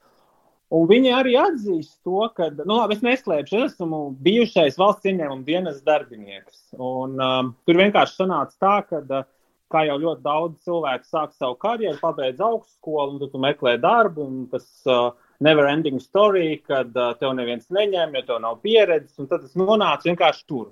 Un 0.72 0.86
viņi 0.88 1.10
arī 1.12 1.34
atzīst 1.36 1.98
to, 2.06 2.22
ka, 2.32 2.48
nu, 2.62 2.78
labi, 2.78 2.96
es 2.96 3.04
neslēpšu, 3.04 3.58
es 3.60 3.74
esmu 3.74 4.00
bijušais 4.24 4.78
valsts 4.80 5.10
ieņēmuma 5.10 5.44
dienas 5.44 5.82
darbinieks. 5.84 6.62
Un, 6.78 7.18
um, 7.20 7.50
tur 7.68 7.76
vienkārši 7.76 8.22
sanāca 8.22 8.56
tā, 8.56 8.76
ka, 8.88 9.02
uh, 9.04 9.26
kā 9.72 9.84
jau 9.88 9.98
ļoti 10.00 10.24
daudz 10.24 10.64
cilvēku 10.66 11.08
sāk 11.08 11.34
savu 11.36 11.58
karjeru, 11.60 11.98
pabeidz 12.00 12.40
augstskolu, 12.44 13.14
un 13.14 13.20
tad 13.20 13.34
tu 13.34 13.42
meklē 13.44 13.76
darbu, 13.82 14.24
un 14.24 14.46
tas 14.52 14.66
uh, 14.88 15.12
never 15.44 15.68
ending 15.68 16.00
story, 16.00 16.56
kad 16.64 16.92
uh, 16.96 17.12
tev 17.20 17.36
neviens 17.36 17.68
neņem, 17.72 18.16
jo 18.16 18.24
tev 18.28 18.42
nav 18.44 18.60
pieredzes, 18.64 19.16
un 19.20 19.28
tad 19.28 19.44
es 19.48 19.56
nonācu 19.58 20.08
vienkārši 20.08 20.48
tur. 20.48 20.70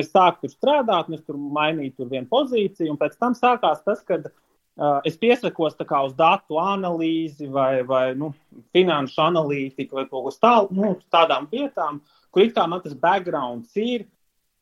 Es 0.00 0.08
sāku 0.08 0.46
tur 0.46 0.52
strādāt, 0.52 1.10
es 1.12 1.24
tur 1.26 1.36
mainīju 1.36 1.96
tur 1.98 2.08
vienu 2.12 2.28
pozīciju, 2.30 2.94
un 2.94 2.98
pēc 3.00 3.18
tam 3.20 3.36
sākās 3.36 3.82
tas, 3.84 4.00
kad 4.08 4.30
uh, 4.30 5.00
es 5.08 5.18
piesakos 5.20 5.76
uz 5.76 6.14
datu 6.16 6.60
analīzi 6.62 7.50
vai, 7.52 7.82
vai 7.84 8.14
nu, 8.16 8.32
finanšu 8.72 9.20
analītiku 9.20 10.00
vai 10.00 10.06
kaut 10.08 10.30
kas 10.30 10.40
tādu, 10.40 10.78
nu, 10.78 10.94
tādām 11.12 11.48
vietām, 11.52 12.00
kur 12.32 12.42
it 12.42 12.54
kā 12.56 12.66
man 12.66 12.80
tas 12.80 12.94
backgrounds 12.94 13.76
ir. 13.76 14.08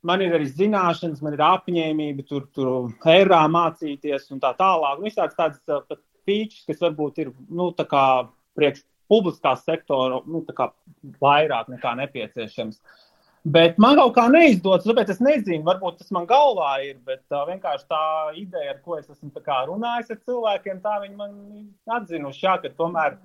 Man 0.03 0.23
ir 0.25 0.33
arī 0.33 0.47
zināšanas, 0.49 1.21
man 1.21 1.35
ir 1.37 1.43
apņēmība 1.45 2.25
tur, 2.25 2.47
tur 2.57 2.89
eirā 3.05 3.43
mācīties 3.53 4.31
un 4.33 4.41
tā 4.41 4.55
tālāk. 4.57 4.97
Un 4.97 5.05
visāds 5.05 5.37
tādas 5.37 5.61
uh, 5.69 5.99
features, 6.25 6.65
kas 6.67 6.81
varbūt 6.81 7.21
ir, 7.21 7.35
nu, 7.53 7.69
priekš 8.57 8.81
publiskā 9.11 9.53
sektora, 9.61 10.23
nu, 10.25 10.41
vairāk 11.21 11.69
nekā 11.69 11.93
nepieciešams. 12.01 12.81
Uh, 12.81 13.10
Bet 13.45 13.79
man 13.81 13.97
kaut 13.97 14.13
kā 14.19 14.27
neizdodas, 14.29 14.85
tāpēc 14.85 15.15
es 15.15 15.21
nezinu, 15.25 15.65
varbūt 15.65 16.03
tas 16.03 16.11
man 16.13 16.27
galvā 16.29 16.75
ir. 16.85 16.99
Bet 17.09 17.23
uh, 17.33 17.47
vienkārši 17.49 17.87
tā 17.89 18.03
ideja, 18.37 18.75
ar 18.75 18.81
ko 18.85 18.99
es 18.99 19.09
esmu 19.09 19.33
runājis 19.71 20.13
ar 20.13 20.19
cilvēkiem, 20.29 20.83
tā 20.85 20.99
viņi 21.07 21.17
man 21.17 21.37
atzinuši, 21.89 22.45
jā, 22.45 22.59
ka 22.61 22.73
tomēr 22.77 23.17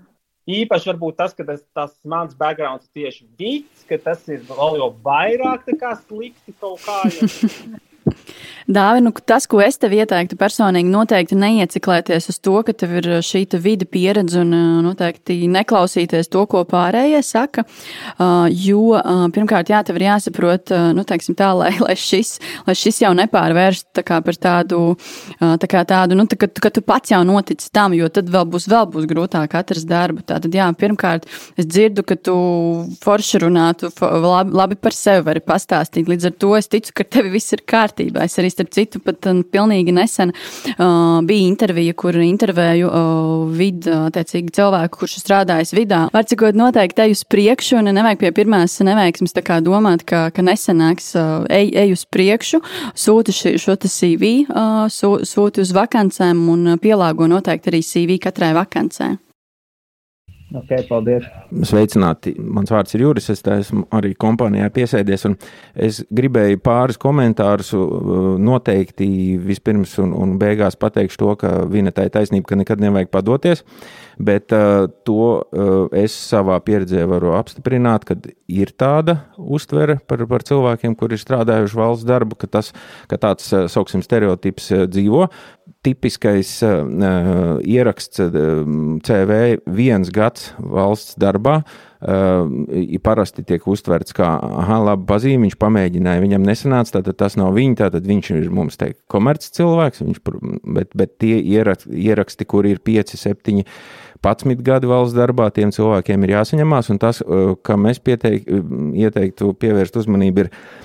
īpaši 0.47 0.91
varbūt 0.93 1.17
tas, 1.19 1.33
ka 1.35 1.43
tas, 1.43 1.65
tas 1.75 1.97
mans 2.07 2.37
backgrounds 2.37 2.87
ir 2.87 3.01
tieši 3.01 3.27
vīts, 3.35 3.83
ka 3.89 3.99
tas 3.99 4.23
ir 4.31 4.45
vēl 4.47 4.79
jau 4.79 4.93
vairāk 5.03 5.67
slikti 6.05 6.55
kaut 6.61 6.79
kā. 6.85 7.01
Ja. 7.11 7.81
Dāvi, 8.65 9.01
nu, 9.05 9.11
tas, 9.13 9.45
ko 9.45 9.59
es 9.61 9.75
tev 9.77 9.93
ieteiktu 9.93 10.37
personīgi, 10.41 10.89
noteikti 10.89 11.37
neieciklēties 11.37 12.31
uz 12.31 12.39
to, 12.41 12.55
ka 12.65 12.73
tev 12.73 12.95
ir 12.97 13.07
šī 13.21 13.43
te 13.51 13.59
vidi 13.61 13.85
pieredze 13.85 14.39
un 14.41 14.55
noteikti 14.81 15.37
neklausīties 15.53 16.31
to, 16.33 16.47
ko 16.49 16.63
pārējie 16.65 17.19
saka. 17.21 17.61
Jo, 18.49 18.97
pirmkārt, 19.35 19.69
jā, 19.69 19.83
tev 19.85 19.99
ir 19.99 20.07
jāsaprot, 20.07 20.73
nu, 20.97 21.05
teiksim 21.05 21.37
tā, 21.37 21.51
lai, 21.53 21.75
lai, 21.85 21.93
šis, 21.93 22.39
lai 22.65 22.73
šis 22.79 23.03
jau 23.03 23.11
nepārvērst 23.19 23.91
tā 23.99 24.05
kā 24.07 24.17
par 24.25 24.39
tādu, 24.41 24.81
tā 25.37 25.69
kā 25.69 25.85
tādu, 25.85 26.17
nu, 26.17 26.25
tā, 26.25 26.39
ka, 26.41 26.49
ka 26.65 26.73
tu 26.73 26.81
pats 26.81 27.13
jau 27.13 27.21
notici 27.27 27.69
tam, 27.69 27.93
jo 27.93 28.09
tad 28.09 28.33
vēl 28.33 28.49
būs, 28.49 28.65
vēl 28.71 28.89
būs 28.97 29.05
grūtāk 29.13 29.53
atrast 29.61 29.85
darbu. 29.91 30.25
Tātad, 30.25 30.49
jā, 30.57 30.71
pirmkārt, 30.73 31.29
es 31.53 31.69
dzirdu, 31.69 32.01
ka 32.01 32.17
tu 32.17 32.35
forši 33.05 33.45
runātu, 33.45 33.93
labi, 34.01 34.57
labi 34.57 34.81
par 34.81 34.97
sevi 34.97 35.21
vari 35.29 35.45
pastāstīt. 35.45 36.09
Līdz 36.09 36.31
ar 36.31 36.37
to 36.41 36.53
es 36.57 36.73
ticu, 36.73 36.97
ka 36.97 37.05
tev 37.05 37.29
viss 37.29 37.53
ir 37.53 37.61
kārtībā. 37.61 38.25
Es 38.25 38.41
arī 38.41 38.54
starp 38.55 38.71
citu, 38.75 39.01
pat 39.03 39.27
um, 39.31 39.41
pilnīgi 39.43 39.93
nesen 39.95 40.33
uh, 40.33 41.21
bija 41.27 41.47
intervija, 41.49 41.95
kur 41.97 42.17
intervēju 42.19 42.89
uh, 42.89 43.53
vidu, 43.55 43.93
attiecīgi 44.09 44.55
cilvēku, 44.55 45.01
kurš 45.03 45.19
strādājas 45.21 45.75
vidā. 45.75 46.05
Var 46.15 46.29
cikot 46.29 46.57
noteikti 46.57 47.05
ej 47.05 47.17
uz 47.17 47.25
priekšu 47.29 47.79
un 47.81 47.91
nevajag 47.95 48.23
pie 48.23 48.33
pirmās 48.35 48.77
neveiksmes 48.85 49.35
tā 49.35 49.43
kā 49.45 49.59
domāt, 49.65 50.05
ka, 50.07 50.27
ka 50.35 50.45
nesenāks 50.45 51.11
uh, 51.19 51.43
ej, 51.51 51.71
ej 51.85 51.95
uz 51.97 52.05
priekšu, 52.09 52.61
sūti 52.95 53.35
ši, 53.35 53.55
šo 53.61 53.77
CV, 53.85 54.33
uh, 54.47 54.87
sūti 54.89 55.63
uz 55.63 55.75
vakancēm 55.75 56.47
un 56.51 56.75
pielāgo 56.81 57.29
noteikti 57.29 57.73
arī 57.73 57.83
CV 57.85 58.19
katrai 58.23 58.55
vakancē. 58.57 59.15
Okay, 60.53 60.83
paldies. 60.85 61.25
Sveicināti. 61.65 62.35
Mans 62.37 62.69
vārds 62.69 62.93
ir 62.93 63.01
Juris. 63.01 63.31
Es 63.33 63.41
esmu 63.41 63.87
arī 63.97 64.11
kompānijā 64.13 64.67
piesēdies. 64.75 65.25
Es 65.73 66.03
gribēju 66.13 66.59
pāris 66.63 66.99
komentārus 67.01 67.71
uh, 67.73 68.35
noteikti 68.37 69.07
vispirms 69.41 69.97
un, 70.03 70.13
un 70.13 70.35
beigās 70.41 70.77
pateikšu 70.77 71.21
to, 71.23 71.31
ka 71.41 71.53
Vinetai 71.71 72.11
taisnība, 72.13 72.51
ka 72.51 72.59
nekad 72.61 72.83
nevajag 72.83 73.09
padoties. 73.15 73.65
Bet 74.21 74.53
uh, 74.53 74.85
to 75.07 75.25
uh, 75.41 75.73
es 75.97 76.13
savā 76.13 76.59
pieredzē 76.63 77.07
varu 77.09 77.33
apstiprināt, 77.39 78.05
ka 78.05 78.19
ir 78.45 78.69
tāda 78.77 79.23
uztvere 79.41 79.97
par, 80.05 80.27
par 80.29 80.45
cilvēkiem, 80.45 80.93
kuri 80.99 81.17
ir 81.17 81.25
strādājuši 81.25 81.81
valsts 81.81 82.07
darbu, 82.07 82.37
ka, 82.37 82.53
tas, 82.53 82.69
ka 83.09 83.17
tāds, 83.17 83.49
uh, 83.49 83.65
sauksim, 83.71 84.05
stereotips 84.05 84.69
uh, 84.77 84.85
dzīvo 84.85 85.25
tipiskais 85.85 86.51
uh, 86.65 87.57
ieraksts 87.61 88.21
uh, 88.23 88.37
CV 89.05 89.41
viens 89.77 90.11
gads 90.13 90.53
valsts 90.59 91.17
darbā. 91.21 91.61
Uh, 92.05 92.97
parasti 93.01 93.41
tiek 93.47 93.63
uztverts 93.71 94.13
kā, 94.13 94.27
ah, 94.37 94.73
labi, 94.83 95.07
pazīme, 95.09 95.47
viņš 95.47 95.55
pamēģināja, 95.57 96.21
viņam 96.21 96.45
nesanāca, 96.45 96.99
tad 96.99 97.17
tas 97.17 97.37
nav 97.39 97.55
viņa, 97.55 97.89
tad 97.95 98.05
viņš 98.05 98.31
ir 98.35 98.51
mums 98.53 98.77
teikt 98.77 98.99
komerci 99.09 99.49
cilvēks, 99.55 100.03
viņš, 100.03 100.19
bet, 100.75 100.91
bet 100.93 101.15
tie 101.23 101.39
ieraksti, 101.39 102.45
kur 102.45 102.67
ir 102.69 102.83
5, 102.85 103.15
7, 103.17 103.63
11 104.21 104.65
gadi 104.65 104.91
valsts 104.91 105.17
darbā, 105.17 105.49
tiem 105.55 105.73
cilvēkiem 105.73 106.27
ir 106.27 106.35
jāsaņemās, 106.35 106.91
un 106.93 107.01
tas, 107.01 107.23
kam 107.65 107.89
es 107.89 108.01
pieteik, 108.03 108.45
ieteiktu 109.05 109.55
pievērst 109.63 109.97
uzmanību, 110.03 110.45
ir 110.45 110.53
Eh, 110.53 110.84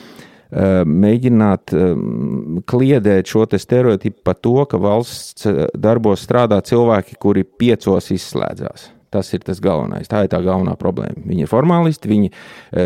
mēģināt 0.51 1.75
eh, 1.75 1.91
kliedēt 2.71 3.31
šo 3.31 3.47
te 3.51 3.59
stereotipu 3.61 4.25
par 4.27 4.39
to, 4.43 4.57
ka 4.71 4.81
valsts 4.83 5.47
eh, 5.47 5.67
darbos 5.79 6.25
strādā 6.27 6.61
cilvēki, 6.67 7.19
kuri 7.23 7.45
piecos 7.45 8.11
izslēdzās. 8.15 8.91
Tas 9.11 9.27
ir 9.35 9.43
tas 9.43 9.59
galvenais. 9.59 10.07
Tā 10.07 10.21
ir 10.23 10.29
tā 10.31 10.39
galvenā 10.39 10.77
problēma. 10.79 11.25
Viņi 11.27 11.43
ir 11.43 11.49
formālisti, 11.51 12.07
viņi 12.07 12.29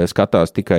skatās 0.09 0.55
tikai 0.57 0.79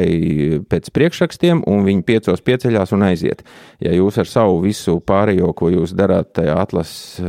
pēc 0.66 0.88
priekšrakstiem, 0.90 1.60
un 1.70 1.84
viņi 1.86 2.02
piecos 2.08 2.42
pieceļās 2.42 2.96
un 2.98 3.06
aiziet. 3.06 3.44
Ja 3.78 3.94
jūs 3.94 4.18
ar 4.24 4.26
savu 4.26 4.56
visu 4.64 4.96
pārējo, 5.06 5.52
ko 5.54 5.70
jūs 5.70 5.94
darāt 5.94 6.32
tajā 6.40 6.56
atlases 6.64 7.22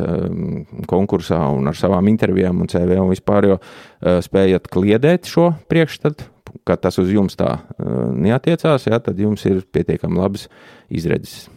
konkursā 0.89 1.43
un 1.59 1.69
ar 1.69 1.77
savām 1.77 2.09
intervijām 2.09 2.65
un 2.65 2.73
CV 2.73 2.97
un 3.03 3.13
vispārējo, 3.13 3.61
spējat 4.01 4.73
kliedēt 4.73 5.29
šo 5.29 5.51
priekšstatu, 5.69 6.31
ka 6.65 6.77
tas 6.81 6.99
uz 7.03 7.11
jums 7.13 7.37
tā 7.39 7.51
uh, 7.59 8.07
neatiecās, 8.15 8.89
jā, 8.89 9.01
tad 9.03 9.21
jums 9.21 9.45
ir 9.49 9.65
pietiekami 9.73 10.21
labas 10.21 10.47
izredzes. 10.89 11.51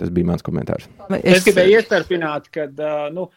Tas 0.00 0.10
bija 0.14 0.30
mans 0.30 0.44
komentārs. 0.44 0.88
Es, 1.20 1.40
es 1.40 1.46
gribēju 1.46 1.78
iestarpināt, 1.78 2.48
ka, 2.54 2.66
uh, 2.70 3.06
nu, 3.12 3.28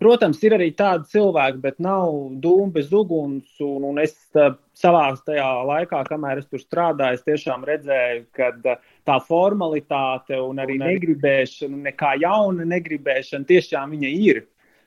protams, 0.00 0.40
ir 0.46 0.56
arī 0.56 0.70
tādi 0.76 1.10
cilvēki, 1.12 1.60
bet 1.62 1.78
nav 1.82 2.08
dūmu 2.42 2.72
bez 2.74 2.90
uguns. 2.96 3.46
Un, 3.62 3.84
un 3.90 4.00
es 4.02 4.16
uh, 4.38 4.54
savā 4.76 5.06
tajā 5.26 5.46
laikā, 5.68 6.02
kamēr 6.08 6.42
es 6.42 6.50
tur 6.50 6.62
strādāju, 6.62 7.20
es 7.20 7.26
tiešām 7.26 7.66
redzēju, 7.68 8.26
ka 8.36 8.52
tā 9.06 9.20
formalitāte 9.28 10.40
un 10.42 10.60
arī 10.62 10.80
negribēšana, 10.82 11.82
nekā 11.90 12.16
jauna 12.24 12.66
negribēšana, 12.74 13.48
tiešām 13.48 13.96
viņa 13.96 14.12
ir. 14.30 14.44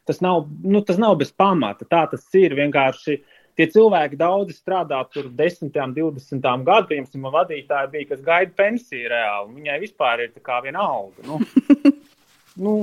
Tas 0.10 0.24
nav, 0.26 0.48
nu, 0.66 0.82
tas 0.82 0.98
nav 0.98 1.20
bez 1.20 1.30
pamata. 1.38 1.86
Tā 1.86 2.08
tas 2.10 2.24
ir 2.34 2.56
vienkārši. 2.58 3.20
Tie 3.60 3.68
cilvēki 3.68 4.20
daudzi 4.20 4.56
strādā 4.56 5.02
tur 5.12 5.28
10, 5.36 5.74
20 5.76 6.66
gadu, 6.68 6.88
piemēram, 6.92 7.32
vadītāji 7.36 7.94
bija, 7.96 8.10
kas 8.14 8.26
gaida 8.26 8.56
pensiju 8.56 9.12
reāli. 9.12 9.56
Viņai 9.60 9.80
vispār 9.84 10.26
ir 10.26 10.36
tā 10.36 10.44
kā 10.46 10.62
viena 10.64 10.86
alga. 10.88 11.26
Nu, 11.28 11.42
nu, 12.64 12.76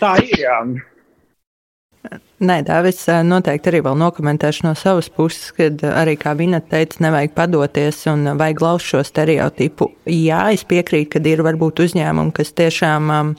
tā 0.00 0.16
ir, 0.22 0.38
jā. 0.46 0.60
Nē, 2.46 2.60
Dāvis 2.68 3.00
noteikti 3.26 3.70
arī 3.72 3.80
vēl 3.82 3.96
nokomentēšu 3.98 4.66
no 4.68 4.74
savas 4.78 5.08
puses, 5.10 5.48
kad 5.56 5.80
arī, 5.88 6.14
kā 6.20 6.36
Vina 6.38 6.60
teica, 6.62 7.00
nevajag 7.02 7.32
padoties 7.34 8.04
un 8.12 8.28
vajag 8.38 8.62
laust 8.62 8.92
šo 8.92 9.02
stereotipu. 9.06 9.88
Jā, 10.06 10.44
es 10.54 10.62
piekrītu, 10.68 11.16
ka 11.16 11.22
ir 11.26 11.42
varbūt 11.46 11.82
uzņēmumi, 11.86 12.34
kas 12.36 12.54
tiešām 12.60 13.10
um, 13.10 13.32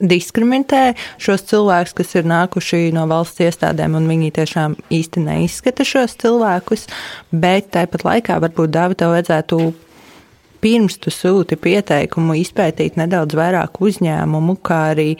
diskriminē 0.00 0.94
šos 1.22 1.46
cilvēkus, 1.48 1.94
kas 1.96 2.14
ir 2.18 2.28
nākuši 2.28 2.90
no 2.96 3.06
valsts 3.08 3.40
iestādēm, 3.46 3.96
un 3.96 4.08
viņi 4.10 4.34
tiešām 4.36 4.76
īsti 4.92 5.24
neizskata 5.24 5.86
šos 5.88 6.18
cilvēkus. 6.20 6.86
Bet 7.32 7.72
tāpat 7.76 8.04
laikā 8.06 8.38
varbūt 8.44 8.74
Dāvida 8.76 9.04
tev 9.04 9.14
vajadzētu 9.14 9.60
pirms 10.60 10.98
tu 11.00 11.12
sūti 11.12 11.58
pieteikumu 11.60 12.36
izpētīt 12.42 12.96
nedaudz 13.00 13.36
vairāk 13.38 13.80
uzņēmumu, 13.80 14.58
kā 14.66 14.80
arī 14.92 15.10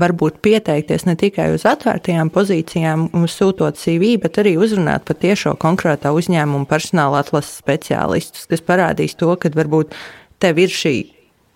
varbūt 0.00 0.38
pieteikties 0.44 1.04
ne 1.08 1.16
tikai 1.18 1.48
uz 1.56 1.64
atvērtajām 1.66 2.30
pozīcijām, 2.30 3.08
sūtot 3.26 3.78
CV, 3.80 4.14
bet 4.22 4.38
arī 4.38 4.54
uzrunāt 4.60 5.04
par 5.08 5.18
tiešo 5.18 5.56
konkrētā 5.60 6.12
uzņēmuma 6.14 6.68
personāla 6.70 7.24
atlases 7.24 7.58
speciālistus, 7.58 8.46
kas 8.50 8.62
parādīs 8.62 9.18
to, 9.18 9.32
ka 9.34 9.50
varbūt 9.56 9.96
tev 10.40 10.62
ir 10.62 10.70
šī 10.70 10.94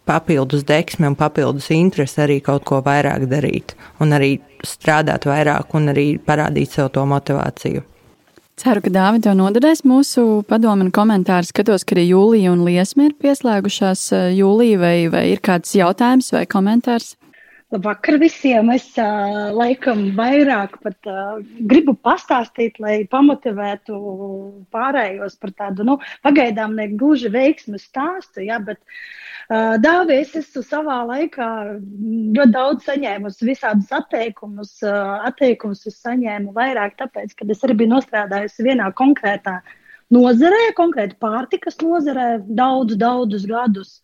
papildus 0.08 0.64
deksmi 0.68 1.08
un 1.08 1.16
papildus 1.18 1.70
interesi 1.75 2.20
arī 2.25 2.38
kaut 2.44 2.64
ko 2.68 2.80
vairāk 2.84 3.26
darīt, 3.30 3.75
un 4.00 4.12
arī 4.16 4.37
strādāt 4.64 5.26
vairāk, 5.28 5.75
un 5.76 5.92
arī 5.94 6.06
parādīt 6.20 6.76
sev 6.76 6.92
to 6.94 7.04
motivāciju. 7.08 7.84
Ceru, 8.61 8.84
ka 8.84 8.90
Dāvida 8.94 9.32
jau 9.32 9.34
noderēs 9.34 9.82
mūsu 9.82 10.44
padomu 10.46 10.87
un 10.87 10.92
komentāru. 10.94 11.49
Skatos, 11.49 11.82
ka 11.82 11.96
arī 11.96 12.04
Jūlija 12.12 12.52
un 12.54 12.62
Liesma 12.62 13.08
ir 13.08 13.16
pieslēgušās. 13.18 14.06
Jūlija, 14.37 14.78
vai, 14.78 14.96
vai 15.11 15.25
ir 15.32 15.42
kāds 15.42 15.75
jautājums 15.75 16.30
vai 16.37 16.44
komentārs? 16.46 17.16
Labvakar 17.75 18.20
visiem! 18.23 18.70
Es 18.70 18.87
uh, 19.02 19.50
laikam 19.50 20.04
vairāk 20.14 20.76
pat 20.84 21.11
uh, 21.11 21.40
gribu 21.66 21.96
pastāstīt, 21.99 22.78
lai 22.78 23.00
pamotivētu 23.11 23.99
pārējos 24.70 25.34
par 25.42 25.54
tādu, 25.58 25.88
nu, 25.88 25.99
pagaidām 26.23 26.78
ne 26.78 26.87
gluži 26.94 27.32
veiksmu 27.34 27.82
stāstu, 27.82 28.44
ja, 28.46 28.61
bet 28.62 28.78
uh, 28.78 29.02
Dāvi, 29.50 30.18
es 30.22 30.52
savā 30.64 31.02
laikā 31.04 31.48
ļoti 32.36 32.52
daudz 32.54 32.86
saņēmusi 32.88 33.48
visādus 33.50 33.90
atteikumus. 33.92 34.78
Atteikumus 34.84 35.84
es 35.90 35.98
saņēmu 36.00 36.54
vairāk 36.56 36.96
tāpēc, 37.00 37.34
ka 37.36 37.48
es 37.52 37.64
arī 37.64 37.76
biju 37.82 37.92
nostrādājusi 37.92 38.64
vienā 38.64 38.88
konkrētā 38.96 39.58
nozarē, 40.14 40.70
konkrēti 40.76 41.18
pārtikas 41.20 41.76
nozarē, 41.82 42.38
daudzus, 42.48 43.00
daudzus 43.00 43.44
gadus. 43.50 44.00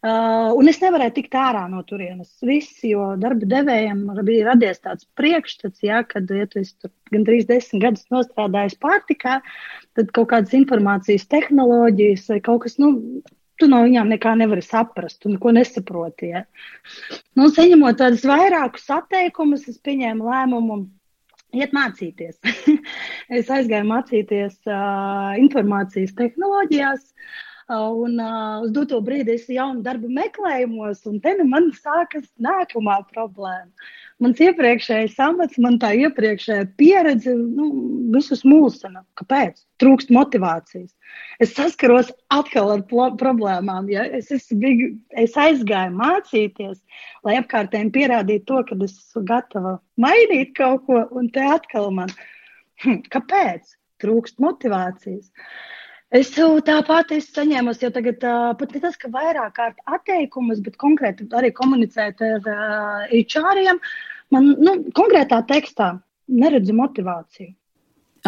Uh, 0.00 0.48
un 0.56 0.64
es 0.70 0.78
nevarēju 0.80 1.12
tikt 1.18 1.34
ārā 1.36 1.66
no 1.68 1.82
turienes. 1.84 2.30
Visi, 2.40 2.94
jo 2.94 3.10
darba 3.20 3.44
devējiem 3.44 4.06
bija 4.24 4.46
radies 4.46 4.80
tāds 4.80 5.04
priekšstats, 5.20 5.82
ja, 5.84 5.98
kad 6.08 6.30
ja 6.32 6.46
tu 6.48 6.62
esi 6.62 6.88
gandrīz 7.12 7.44
desmit 7.50 7.82
gadus 7.84 8.06
strādājis 8.08 8.78
pārtikā, 8.80 9.42
tad 9.98 10.14
kaut 10.16 10.30
kādas 10.32 10.56
informācijas 10.56 11.28
tehnoloģijas 11.28 12.30
vai 12.32 12.40
kaut 12.48 12.64
kas, 12.64 12.78
nu, 12.80 13.20
tu 13.60 13.68
no 13.70 13.82
viņām 13.84 14.08
nekā 14.14 14.32
nevari 14.40 14.64
saprast, 14.64 15.20
tu 15.22 15.32
neko 15.32 15.52
nesaproti. 15.56 16.32
Ja? 16.34 16.44
Nu, 17.38 17.50
saņemot 17.52 18.00
tādus 18.00 18.24
vairākus 18.28 18.88
atteikumus, 18.96 19.68
es 19.70 19.78
pieņēmu 19.84 20.26
lēmumu 20.30 20.80
iet 21.56 21.74
mācīties. 21.76 22.38
es 23.38 23.52
aizgāju 23.52 23.88
mācīties 23.90 24.58
uh, 24.70 25.36
informācijas 25.42 26.16
tehnoloģijās. 26.18 27.06
Uh, 27.70 27.86
un 28.02 28.16
uh, 28.18 28.64
uz 28.64 28.72
doto 28.74 28.98
brīdi 29.06 29.36
es 29.36 29.46
jaunu 29.50 29.84
darbu 29.86 30.08
meklējumos, 30.10 31.04
un 31.06 31.20
te 31.22 31.36
nu 31.38 31.46
man 31.46 31.68
sākas 31.76 32.26
nākamā 32.42 32.96
problēma. 33.12 33.70
Mans 34.20 34.40
iepriekšējais 34.44 35.14
amats, 35.24 35.56
man 35.64 35.78
tā 35.80 35.94
iepriekšējā 35.96 36.66
pieredze, 36.76 37.32
nu, 37.32 37.70
visus 38.12 38.42
mulsina. 38.44 39.00
Kāpēc? 39.16 39.62
Trūkst 39.80 40.12
motivācijas. 40.12 40.90
Es 41.40 41.54
saskaros 41.56 42.10
atkal 42.36 42.74
ar 42.74 42.82
problēmām. 42.90 43.88
Ja? 43.88 44.04
Es, 44.18 44.28
es, 44.36 44.50
biju, 44.52 44.90
es 45.16 45.38
aizgāju 45.40 45.96
mācīties, 45.96 46.82
lai 47.24 47.38
apkārtējiem 47.40 47.94
pierādītu 47.96 48.44
to, 48.50 48.60
ka 48.68 48.78
es 48.84 48.98
esmu 48.98 49.24
gatava 49.32 49.74
mainīt 50.04 50.52
kaut 50.60 50.84
ko, 50.84 51.00
un 51.16 51.32
te 51.32 51.46
atkal 51.56 51.88
man. 52.02 52.12
Hm, 52.84 53.00
kāpēc? 53.08 53.72
Trūkst 54.04 54.36
motivācijas. 54.40 55.32
Es 56.12 56.34
jau 56.36 56.52
tāpat 56.66 57.12
esmu 57.16 57.38
saņēmusi, 57.38 57.86
jau 57.86 57.92
tagad 57.96 58.20
pat 58.60 58.72
ne 58.74 58.84
tas, 58.84 59.00
ka 59.00 59.08
vairāk 59.16 59.56
kārt 59.56 59.80
atteikumus, 59.96 60.60
bet 60.64 60.76
konkrēti 60.80 61.28
arī 61.40 61.52
komunicēt 61.56 62.20
ar 62.26 62.48
uh, 62.50 63.12
HR-iem. 63.14 63.80
Uh, 63.80 64.09
man 64.34 64.52
nu, 64.58 64.76
konkrētā 64.96 65.42
tekstā 65.48 65.94
neredzu 66.30 66.76
motivāciju. 66.76 67.54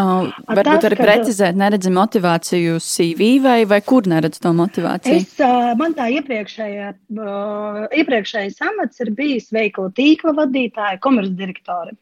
Oh, 0.00 0.30
varbūt 0.48 0.68
tas, 0.70 0.84
arī 0.88 0.96
precizēt, 0.96 1.56
neredzi 1.60 1.90
motivāciju 1.92 2.78
CV 2.80 3.26
vai, 3.44 3.58
vai 3.68 3.82
kur 3.84 4.06
neredz 4.08 4.40
to 4.40 4.54
motivāciju? 4.56 5.18
Es, 5.20 5.34
man 5.76 5.92
tā 5.98 6.06
iepriekšējā, 6.14 6.86
iepriekšējais 8.00 8.62
amats 8.70 9.02
ir 9.04 9.10
bijis 9.18 9.50
veikala 9.52 9.92
tīkla 9.92 10.32
vadītāja, 10.38 11.00
komercdirektori. 11.04 11.92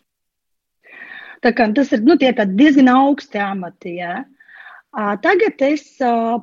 Tā 1.42 1.50
kā 1.56 1.66
tas 1.74 1.90
ir, 1.96 2.04
nu, 2.06 2.14
tie 2.20 2.30
tādi 2.36 2.54
diezgan 2.60 2.92
augsti 2.94 3.42
amati, 3.42 3.96
jā. 3.98 4.20
Tagad 5.24 5.62
es 5.66 5.82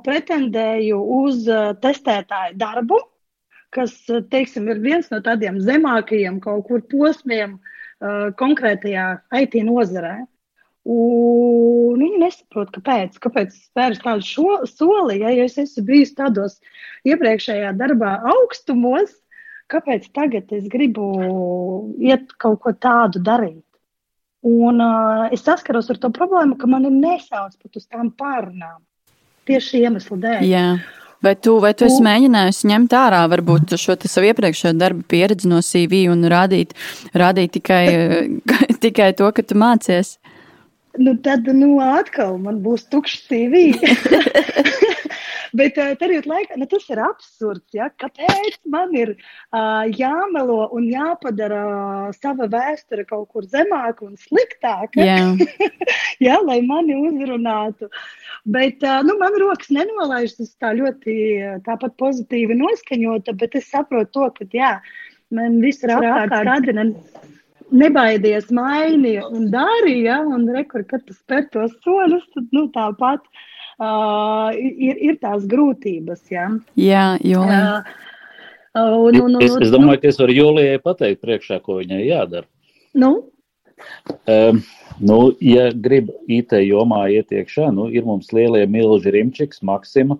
pretendēju 0.03 0.99
uz 1.21 1.47
testētāju 1.83 2.59
darbu, 2.59 2.99
kas, 3.75 3.93
teiksim, 4.31 4.67
ir 4.71 4.81
viens 4.83 5.09
no 5.11 5.19
tādiem 5.23 5.59
zemākajiem 5.63 6.39
kaut 6.43 6.67
kur 6.69 6.83
posmiem 6.91 7.57
uh, 7.57 8.29
konkrētajā 8.39 9.09
IT 9.41 9.59
nozarē. 9.67 10.17
Un 10.87 11.99
viņi 11.99 12.21
nesaprot, 12.21 12.71
kāpēc, 12.77 13.17
kāpēc 13.19 13.55
spērs 13.57 13.99
tādu 13.99 14.23
šo, 14.23 14.51
soli, 14.71 15.17
ja, 15.19 15.33
ja 15.35 15.47
es 15.49 15.57
esmu 15.59 15.83
bijis 15.89 16.13
tādos 16.15 16.61
iepriekšējā 17.07 17.73
darbā 17.75 18.13
augstumos, 18.31 19.11
kāpēc 19.67 20.07
tagad 20.15 20.53
es 20.55 20.69
gribu 20.71 21.09
iet 21.99 22.31
kaut 22.39 22.61
ko 22.63 22.71
tādu 22.71 23.19
darīt. 23.19 23.65
Un 24.47 24.79
uh, 24.79 25.27
es 25.33 25.43
saskaros 25.43 25.89
ar 25.91 25.99
to 25.99 26.13
problēmu, 26.15 26.55
ka 26.61 26.69
mani 26.71 26.93
nesauc 26.93 27.57
pat 27.59 27.81
uz 27.81 27.87
tām 27.89 28.13
pārunām. 28.15 28.79
Tieši 29.49 29.83
iemeslu 29.83 30.19
dēļ. 30.23 30.45
Yeah. 30.47 30.79
Vai 31.21 31.33
tu, 31.35 31.55
vai 31.63 31.73
tu 31.73 31.87
esi 31.87 31.97
mēģinājusi 32.05 32.69
ņemt 32.69 32.93
ārā 32.93 33.23
varbūt 33.31 33.73
šo 33.81 33.95
savu 34.05 34.29
iepriekšējo 34.29 34.75
darbu 34.77 35.05
pieredzi 35.09 35.49
no 35.49 35.63
CV 35.65 36.05
un 36.13 36.21
rādīt, 36.29 36.75
rādīt 37.17 37.55
tikai, 37.57 37.85
tikai 38.85 39.11
to, 39.17 39.31
ka 39.33 39.45
tu 39.45 39.57
mācies? 39.57 40.17
Nu, 40.97 41.13
tad, 41.21 41.45
nu, 41.53 41.75
atkal 41.81 42.37
man 42.41 42.61
būs 42.65 42.87
tukšs 42.91 43.25
CV. 43.29 43.69
Bet 45.57 45.77
uh, 45.79 45.93
tajā 45.97 46.21
laikā 46.27 46.57
nu, 46.59 46.67
tas 46.69 46.85
ir 46.91 46.99
absurds. 47.01 47.65
Ja? 47.75 47.87
Kāpēc 48.01 48.59
man 48.69 48.93
ir 48.97 49.13
uh, 49.15 49.85
jāmelo 49.89 50.67
un 50.75 50.87
jāpadara 50.91 51.61
uh, 51.67 52.09
sava 52.17 52.49
vēsture 52.51 53.05
kaut 53.09 53.29
kur 53.33 53.47
zemāka 53.47 54.05
un 54.07 54.17
sliktāka, 54.19 55.01
yeah. 55.01 55.33
ja? 56.27 56.39
lai 56.43 56.59
mani 56.65 56.97
uzrunātu? 56.99 57.89
Bet 58.45 58.83
uh, 58.85 58.99
nu, 59.07 59.17
man 59.21 59.35
rokas 59.41 59.71
nenolaižas, 59.73 60.37
tas 60.41 60.53
tā 60.61 60.73
ļoti 60.77 61.15
tāpat 61.65 61.97
pozitīvi 62.01 62.57
noskaņota, 62.59 63.35
bet 63.39 63.57
es 63.59 63.71
saprotu 63.71 64.13
to, 64.19 64.29
ka 64.37 64.47
jā, 64.53 64.75
man 65.33 65.59
viss 65.63 65.83
ir 65.83 65.95
apkārt 65.97 66.37
nebaidies, 67.73 68.49
mainīja 68.53 69.27
un 69.27 69.49
darīja, 69.51 70.21
un 70.23 70.47
rekur, 70.53 70.85
kad 70.87 71.03
tu 71.07 71.15
spēr 71.15 71.47
tos 71.53 71.73
soļus, 71.83 72.25
tad 72.35 72.55
nu, 72.55 72.67
tāpat 72.75 73.23
uh, 73.23 74.53
ir, 74.55 74.99
ir 75.09 75.17
tās 75.23 75.47
grūtības. 75.49 76.23
Ja? 76.31 76.49
Jā, 76.79 77.05
jo. 77.27 77.43
Uh, 77.43 77.97
un, 78.77 79.19
un, 79.19 79.35
un, 79.35 79.43
es, 79.43 79.55
es 79.67 79.73
domāju, 79.73 80.03
ka 80.03 80.11
es 80.11 80.21
varu 80.21 80.37
Jūlijai 80.37 80.81
pateikt 80.83 81.23
priekšā, 81.25 81.59
ko 81.65 81.81
viņai 81.81 82.03
jādara. 82.05 82.47
Nu? 82.97 83.13
Um, 84.25 84.63
nu, 84.99 85.19
ja 85.43 85.69
grib 85.71 86.11
IT 86.27 86.55
jomā 86.65 87.07
iet 87.13 87.33
iekšā, 87.33 87.69
nu, 87.75 87.89
ir 87.93 88.07
mums 88.07 88.31
lielie 88.35 88.65
milži 88.69 89.13
Rimčiks, 89.13 89.63
Maksima. 89.65 90.17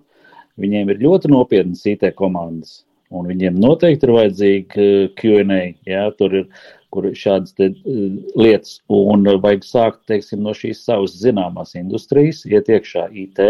Viņiem 0.58 0.90
ir 0.90 1.02
ļoti 1.04 1.30
nopietnas 1.30 1.84
IT 1.86 2.08
komandas. 2.18 2.82
Un 3.14 3.28
viņiem 3.30 3.56
noteikti 3.56 4.04
ir 4.04 4.12
vajadzīga 4.12 4.88
QA. 5.16 5.60
Jā, 5.88 6.02
tur 6.18 6.34
ir 6.42 6.48
kur 6.92 7.08
šādas 7.16 7.54
te, 7.56 7.70
uh, 7.72 8.16
lietas, 8.38 8.78
un 8.92 9.26
vajag 9.42 9.66
sākt 9.66 10.02
teiksim, 10.10 10.42
no 10.44 10.54
šīs 10.56 10.82
savas 10.86 11.16
zināmās 11.20 11.74
industrijas, 11.78 12.44
iet 12.48 12.70
iekšā 12.72 13.08
IT, 13.24 13.42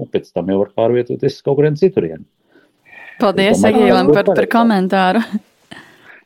un 0.00 0.08
pēc 0.08 0.30
tam 0.32 0.52
jau 0.52 0.62
var 0.62 0.72
pārvietoties 0.76 1.40
kaut 1.44 1.60
kurien 1.60 1.76
citurien. 1.80 2.24
Paldies, 3.20 3.60
Egīlam, 3.68 4.14
par, 4.16 4.30
par 4.32 4.48
komentāru. 4.48 5.20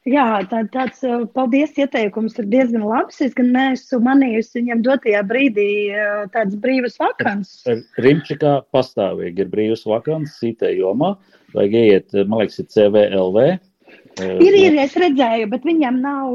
Jā, 0.04 0.42
tā, 0.50 0.58
tāds 0.68 1.00
paldies 1.32 1.78
ieteikums 1.80 2.34
ir 2.36 2.48
diezgan 2.52 2.82
labs. 2.84 3.22
Es 3.24 3.32
gan 3.36 3.48
neesmu 3.54 4.02
manījusi 4.04 4.60
viņam 4.60 4.82
dotajā 4.84 5.22
brīdī 5.24 5.68
tādas 6.34 6.58
brīvas 6.60 6.98
vakances. 7.00 7.86
Rimčikā 7.96 8.58
pastāvīgi 8.74 9.46
ir 9.46 9.52
brīvas 9.54 9.86
vakances 9.88 10.42
IT 10.50 10.66
jomā. 10.76 11.14
Vajag 11.56 11.78
iet, 11.80 12.12
man 12.28 12.42
liekas, 12.42 12.60
ir 12.60 12.68
CVLV 12.74 13.46
Ir, 14.22 14.54
ir, 14.54 14.76
es 14.78 14.92
redzēju, 14.98 15.48
bet 15.50 15.64
viņam 15.66 15.96
nav 16.02 16.34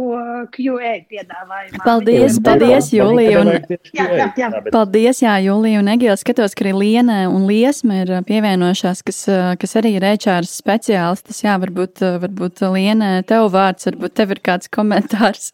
QA 0.52 0.94
piedāvājuma. 1.08 1.82
Paldies, 1.86 2.40
paldies, 2.44 2.90
Jūlija. 2.92 3.44
Un... 3.44 3.78
Jā, 3.96 4.08
jā, 4.18 4.26
jā. 4.40 4.50
Paldies, 4.74 5.22
jā, 5.24 5.38
Jūlija 5.46 5.80
un 5.80 5.92
Egils. 5.94 6.24
Skatos, 6.26 6.58
ka 6.58 6.66
arī 6.66 6.74
Lienē 6.76 7.22
un 7.32 7.46
Liesma 7.48 8.02
ir 8.02 8.12
pievienojušās, 8.28 9.04
kas, 9.08 9.22
kas 9.62 9.78
arī 9.80 9.94
ir 9.96 10.08
ēčāras 10.10 10.58
speciālistas. 10.60 11.40
Jā, 11.46 11.56
varbūt, 11.62 12.04
varbūt 12.26 12.66
Lienē 12.68 13.14
tev 13.30 13.48
vārds, 13.54 13.88
varbūt 13.88 14.18
tev 14.20 14.36
ir 14.36 14.44
kāds 14.50 14.72
komentārs. 14.76 15.54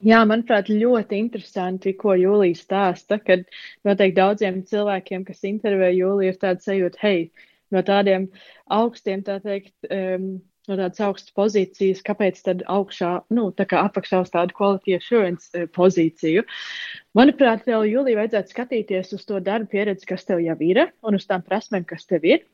Jā, 0.00 0.22
manuprāt, 0.24 0.70
ļoti 0.72 1.18
interesanti, 1.20 1.92
ko 1.92 2.14
Jūlija 2.16 2.56
stāsta, 2.56 3.20
kad 3.20 3.44
noteikti 3.84 4.16
daudziem 4.16 4.62
cilvēkiem, 4.66 5.26
kas 5.28 5.44
intervē 5.44 5.92
Jūliju, 5.92 6.32
ir 6.32 6.40
tāda 6.40 6.64
sajūta, 6.64 7.02
hei, 7.04 7.26
no 7.74 7.82
tādiem 7.86 8.28
augstiem, 8.70 9.24
tā 9.26 9.40
teikt, 9.42 9.74
um, 9.90 10.38
no 10.68 10.76
tādas 10.78 11.00
augstas 11.02 11.34
pozīcijas, 11.34 12.02
kāpēc 12.06 12.40
tad 12.46 12.62
augšā, 12.70 13.10
nu, 13.34 13.48
tā 13.56 13.66
kā 13.68 13.80
apakšā 13.88 14.20
uz 14.24 14.30
tādu 14.32 14.54
quality 14.56 14.94
assurance 14.98 15.50
uh, 15.56 15.66
pozīciju. 15.74 16.44
Manuprāt, 17.18 17.64
tev, 17.66 17.82
Julija, 17.90 18.20
vajadzētu 18.20 18.54
skatīties 18.54 19.14
uz 19.16 19.24
to 19.26 19.40
darbu 19.42 19.70
pieredzi, 19.72 20.06
kas 20.06 20.26
tev 20.28 20.42
jau 20.44 20.54
ir, 20.62 20.82
un 21.06 21.18
uz 21.18 21.26
tām 21.26 21.42
prasmēm, 21.46 21.86
kas 21.88 22.06
tev 22.06 22.26
ir, 22.28 22.44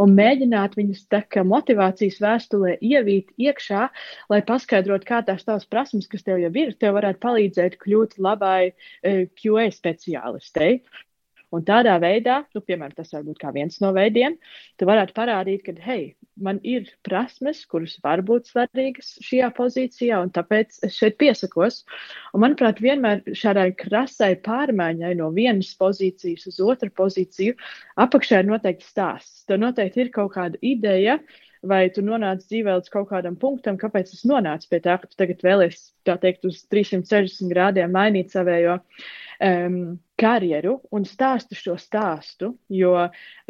un 0.00 0.14
mēģināt 0.16 0.78
viņus 0.78 1.04
tā 1.12 1.20
kā 1.28 1.44
motivācijas 1.44 2.20
vēstulē 2.24 2.78
ievīt 2.80 3.34
iekšā, 3.36 3.88
lai 4.32 4.40
paskaidrotu, 4.46 5.08
kā 5.10 5.20
tās 5.26 5.44
tavas 5.44 5.68
prasmes, 5.68 6.08
kas 6.08 6.24
tev 6.24 6.40
jau 6.40 6.52
ir, 6.56 6.72
tev 6.80 6.96
varētu 6.96 7.22
palīdzēt 7.26 7.76
kļūt 7.82 8.16
labai 8.24 8.70
uh, 8.70 9.26
QA 9.36 9.68
speciālistei. 9.74 10.80
Un 11.54 11.62
tādā 11.66 11.94
veidā, 12.02 12.40
nu, 12.56 12.60
piemēram, 12.66 12.94
tas 12.96 13.12
var 13.14 13.22
būt 13.26 13.44
viens 13.54 13.78
no 13.82 13.92
veidiem, 13.94 14.34
tu 14.78 14.88
varētu 14.88 15.14
parādīt, 15.14 15.62
ka, 15.66 15.74
hei, 15.84 16.16
man 16.42 16.58
ir 16.66 16.88
prasmes, 17.06 17.62
kuras 17.70 17.94
var 18.02 18.22
būt 18.26 18.50
svarīgas 18.50 19.12
šajā 19.24 19.52
pozīcijā, 19.56 20.18
un 20.24 20.32
tāpēc 20.34 20.80
es 20.88 20.98
šeit 20.98 21.16
piesakos. 21.22 21.84
Un, 22.32 22.42
manuprāt, 22.42 22.82
vienmēr 22.82 23.22
šādai 23.30 23.70
krasai 23.78 24.34
pārmaiņai 24.42 25.14
no 25.20 25.30
vienas 25.36 25.70
pozīcijas 25.78 26.48
uz 26.50 26.60
otru 26.60 26.90
pozīciju 26.90 27.54
apakšā 28.02 28.42
ir 28.42 28.50
noteikti 28.50 28.88
stāsts. 28.90 29.44
Tev 29.46 29.62
noteikti 29.62 30.02
ir 30.02 30.14
kaut 30.14 30.34
kāda 30.34 30.58
ideja, 30.66 31.20
vai 31.66 31.86
tu 31.94 32.02
nonāc 32.04 32.42
dzīvē 32.44 32.78
līdz 32.78 32.90
kaut 32.92 33.08
kādam 33.10 33.36
punktam, 33.40 33.78
kāpēc 33.80 34.12
es 34.14 34.24
nonācu 34.28 34.68
pie 34.70 34.80
tā, 34.84 34.98
ka 35.00 35.08
tu 35.10 35.18
tagad 35.18 35.42
vēlies, 35.46 35.90
tā 36.06 36.18
teikt, 36.22 36.46
uz 36.48 36.62
360 36.72 37.50
grādiem 37.52 37.94
mainīt 37.94 38.34
savējo 38.34 38.80
um, 39.40 39.98
karjeru 40.16 40.78
un 40.96 41.04
stāstu 41.04 41.56
šo 41.58 41.76
stāstu. 41.80 42.54
Jo 42.72 42.94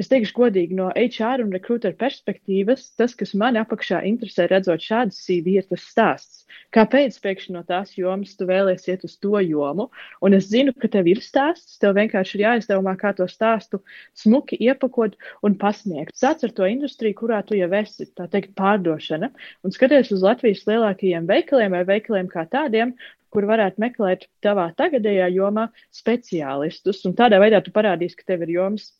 es 0.00 0.10
teikšu, 0.10 0.34
godīgi, 0.36 0.76
no 0.78 0.88
HR 0.90 1.44
un 1.44 1.54
rekruteru 1.54 1.96
perspektīvas, 1.98 2.88
tas, 2.98 3.14
kas 3.18 3.34
man 3.38 3.58
apakšā 3.60 4.02
interesē, 4.08 4.48
redzot 4.50 4.82
šādu 4.82 5.14
CV, 5.14 5.60
ir 5.60 5.68
tas 5.70 5.86
stāsts. 5.86 6.42
Kāpēc 6.74 7.16
pēkšņi 7.22 7.54
no 7.54 7.62
tās 7.66 7.94
jomas 7.96 8.34
tu 8.36 8.48
vēlēsies 8.48 8.90
iet 8.90 9.04
uz 9.06 9.14
to 9.22 9.38
jomu? 9.44 9.88
Un 10.24 10.36
es 10.36 10.48
zinu, 10.50 10.74
ka 10.74 10.90
tev 10.92 11.08
ir 11.10 11.22
stāsts, 11.24 11.78
tev 11.82 11.94
vienkārši 11.98 12.36
ir 12.38 12.44
jāizdomā, 12.44 12.96
kā 12.98 13.12
to 13.16 13.28
stāstu 13.30 13.80
smuki 14.18 14.58
iepakot 14.66 15.14
un 15.46 15.56
pasniegt. 15.60 16.16
Sāc 16.18 16.42
ar 16.46 16.54
to 16.56 16.66
industriju, 16.68 17.18
kurā 17.22 17.42
tu 17.46 17.58
jau 17.58 17.70
esi, 17.78 18.08
tā 18.18 18.26
teikt, 18.32 18.54
pārdošana, 18.58 19.30
un 19.62 19.74
skaties 19.74 20.10
uz 20.16 20.24
Latvijas 20.26 20.66
lielākajiem 20.68 21.30
veikaliem 21.30 21.78
vai 21.78 21.84
veikaliem 21.94 22.30
kā 22.32 22.46
tādiem, 22.50 22.96
kur 23.34 23.48
varētu 23.48 23.82
meklēt 23.82 24.28
tavā 24.44 24.68
tagadējā 24.78 25.30
jomā 25.34 25.68
speciālistus. 25.94 27.02
Un 27.08 27.16
tādā 27.18 27.40
veidā 27.42 27.62
tu 27.64 27.74
parādīsi, 27.74 28.18
ka 28.20 28.32
tev 28.32 28.46
ir 28.46 28.56
jomas 28.58 28.92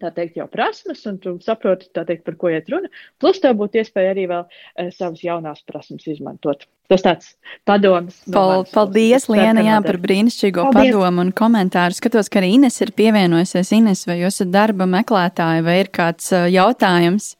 tā 0.00 0.10
teikt, 0.14 0.38
jau 0.40 0.46
prasmes, 0.50 1.02
un 1.08 1.18
tu 1.20 1.34
saproti, 1.44 1.90
teikt, 1.92 2.24
par 2.26 2.36
ko 2.40 2.50
iet 2.52 2.68
runa. 2.72 2.90
Plus, 3.20 3.40
tev 3.42 3.58
būtu 3.60 3.80
iespēja 3.82 4.14
arī 4.14 4.26
vēl 4.30 4.46
e, 4.46 4.86
savas 4.96 5.22
jaunās 5.24 5.62
prasmes 5.68 6.06
izmantot. 6.10 6.64
Tas 6.90 7.04
tāds 7.04 7.28
padoms. 7.68 8.16
Pal, 8.32 8.64
paldies, 8.72 9.28
Liena, 9.30 9.62
jā, 9.66 9.76
par 9.84 10.00
brīnišķīgo 10.02 10.70
paldies. 10.70 10.94
padomu 10.96 11.26
un 11.26 11.34
komentāru. 11.36 11.96
Skatos, 11.96 12.32
ka 12.32 12.40
arī 12.40 12.54
Ines 12.56 12.80
ir 12.82 12.94
pievienojusies. 12.96 13.74
Ines, 13.76 14.06
vai 14.08 14.18
jūs 14.22 14.40
esat 14.40 14.54
darba 14.54 14.88
meklētāja, 14.90 15.62
vai 15.66 15.82
ir 15.84 15.92
kāds 15.94 16.32
uh, 16.34 16.48
jautājums? 16.50 17.34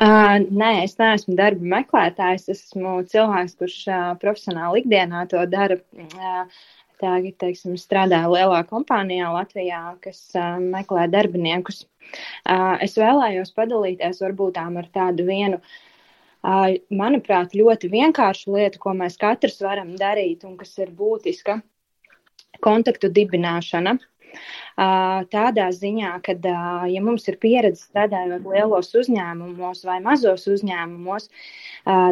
Uh, 0.00 0.38
nē, 0.48 0.70
es 0.86 0.94
neesmu 0.96 1.34
darba 1.36 1.66
meklētājs. 1.74 2.46
Es 2.48 2.62
esmu 2.70 3.02
cilvēks, 3.10 3.56
kurš 3.60 3.78
uh, 3.92 4.04
profesionāli 4.22 4.80
ikdienā 4.80 5.26
to 5.28 5.42
dara. 5.52 5.76
Uh, 5.92 6.62
Tagad, 7.00 7.36
teiksim, 7.40 7.78
strādāju 7.80 8.34
lielā 8.34 8.58
kompānijā 8.68 9.30
Latvijā, 9.32 9.80
kas 10.04 10.18
uh, 10.36 10.58
meklē 10.60 11.06
darbiniekus. 11.08 11.86
Uh, 12.44 12.76
es 12.84 12.98
vēlējos 13.00 13.54
padalīties 13.56 14.20
varbūt 14.20 14.60
ar 14.60 14.88
tādu 14.92 15.24
vienu, 15.28 15.60
uh, 16.44 16.76
manuprāt, 16.92 17.56
ļoti 17.56 17.88
vienkāršu 17.92 18.52
lietu, 18.56 18.82
ko 18.84 18.92
mēs 18.96 19.16
katrs 19.20 19.60
varam 19.64 19.94
darīt 19.96 20.44
un 20.44 20.58
kas 20.60 20.76
ir 20.78 20.92
būtiska- 20.92 21.60
kontaktu 22.66 23.08
dibināšana. 23.08 23.96
Tādā 25.30 25.66
ziņā, 25.76 26.12
ka, 26.24 26.34
ja 26.88 27.02
mums 27.04 27.26
ir 27.28 27.36
pieredze 27.42 27.82
strādājot 27.82 28.46
lielos 28.48 28.94
uzņēmumos 28.96 29.84
vai 29.88 29.98
mazos 30.04 30.46
uzņēmumos, 30.48 31.28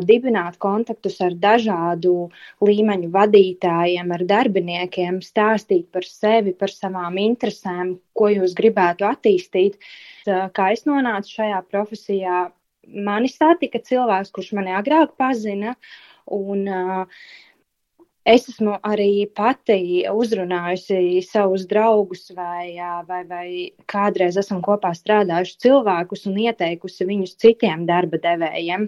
dibināt 0.09 0.59
kontaktus 0.61 1.17
ar 1.25 1.37
dažādu 1.39 2.29
līmeņu 2.65 3.09
vadītājiem, 3.15 4.13
ar 4.13 4.27
darbiniekiem, 4.29 5.23
stāstīt 5.25 5.89
par 5.95 6.05
sevi, 6.05 6.53
par 6.53 6.75
savām 6.75 7.17
interesēm, 7.23 7.97
ko 8.13 8.29
jūs 8.35 8.57
gribētu 8.59 9.09
attīstīt. 9.09 9.81
Kā 10.27 10.71
es 10.75 10.85
nonācu 10.85 11.39
šajā 11.39 11.65
profesijā, 11.71 12.49
mani 12.89 13.29
satika 13.33 13.81
cilvēks, 13.85 14.33
kurš 14.35 14.55
mani 14.59 14.77
agrāk 14.77 15.17
pazina. 15.21 15.77
Un, 16.29 16.67
uh, 16.69 17.29
Es 18.29 18.45
esmu 18.51 18.75
arī 18.85 19.25
pati 19.39 20.05
uzrunājusi 20.11 21.23
savus 21.25 21.63
draugus 21.71 22.27
vai, 22.37 22.75
vai, 23.09 23.23
vai 23.31 23.47
kādreiz 23.89 24.37
esam 24.43 24.61
kopā 24.67 24.91
strādājuši 24.99 25.57
cilvēkus 25.65 26.27
un 26.29 26.37
ieteikusi 26.43 27.07
viņus 27.09 27.33
citiem 27.41 27.87
darba 27.89 28.21
devējiem. 28.27 28.85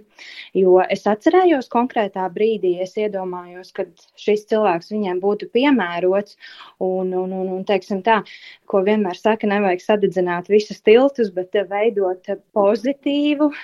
Jo 0.61 0.77
es 0.85 1.07
atcerējos 1.09 1.73
konkrētā 1.73 2.27
brīdī, 2.37 2.75
es 2.85 2.93
iedomājos, 3.01 3.73
ka 3.73 3.89
šis 4.21 4.45
cilvēks 4.53 4.93
viņiem 4.93 5.25
būtu 5.25 5.49
piemērots 5.57 6.37
un, 6.77 7.15
un, 7.15 7.33
un, 7.33 7.49
un 7.57 7.65
teiksim 7.65 8.05
tā, 8.05 8.21
ko 8.69 8.85
vienmēr 8.85 9.17
saka, 9.17 9.49
nevajag 9.49 9.87
sadedzināt 9.87 10.53
visus 10.53 10.85
tiltus, 10.85 11.33
bet 11.33 11.57
veidot 11.73 12.29
pozitīvu 12.53 13.55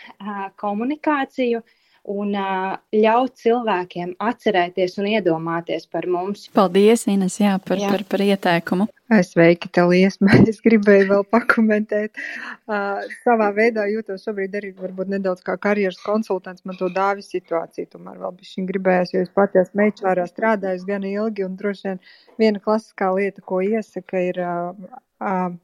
komunikāciju 0.64 1.66
un 2.10 2.34
uh, 2.38 2.76
ļaut 2.94 3.34
cilvēkiem 3.40 4.14
atcerēties 4.22 4.96
un 5.02 5.08
iedomāties 5.10 5.88
par 5.90 6.06
mums. 6.10 6.46
Paldies, 6.54 7.06
Ines, 7.10 7.40
jā, 7.42 7.56
par, 7.62 7.80
jā. 7.82 7.90
par, 7.92 8.04
par 8.10 8.22
ieteikumu. 8.24 8.86
Sveiki, 9.06 9.70
Liesma. 9.86 10.34
Es 10.50 10.58
gribēju 10.64 11.08
vēl 11.12 11.24
pakomentēt. 11.30 12.18
Uh, 12.66 13.02
savā 13.22 13.52
veidā 13.54 13.86
jūtos 13.90 14.26
šobrīd 14.26 14.56
arī 14.58 14.72
varbūt 14.78 15.12
nedaudz 15.14 15.44
kā 15.46 15.54
karjeras 15.62 15.98
konsultants. 16.02 16.64
Man 16.66 16.78
to 16.78 16.90
dāvi 16.94 17.22
situācija 17.26 17.90
tomēr 17.92 18.18
vēl 18.22 18.34
bišķiņ 18.40 18.70
gribējās, 18.70 19.14
jo 19.14 19.22
es 19.26 19.34
pati 19.34 19.62
esmu 19.62 19.84
meičārā 19.84 20.26
strādājusi 20.30 20.90
gan 20.90 21.06
ilgi 21.06 21.46
un 21.46 21.58
droši 21.58 21.90
vien 21.90 22.02
viena 22.42 22.62
klasiskā 22.62 23.12
lieta, 23.14 23.44
ko 23.46 23.62
iesaka, 23.62 24.24
ir 24.30 24.42
uh, 24.42 24.74
uh, 25.22 25.54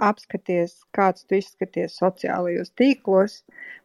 apskaties, 0.00 0.74
kāds 0.96 1.26
tu 1.28 1.36
izskaties 1.38 1.98
sociālajos 2.00 2.72
tīklos, 2.78 3.40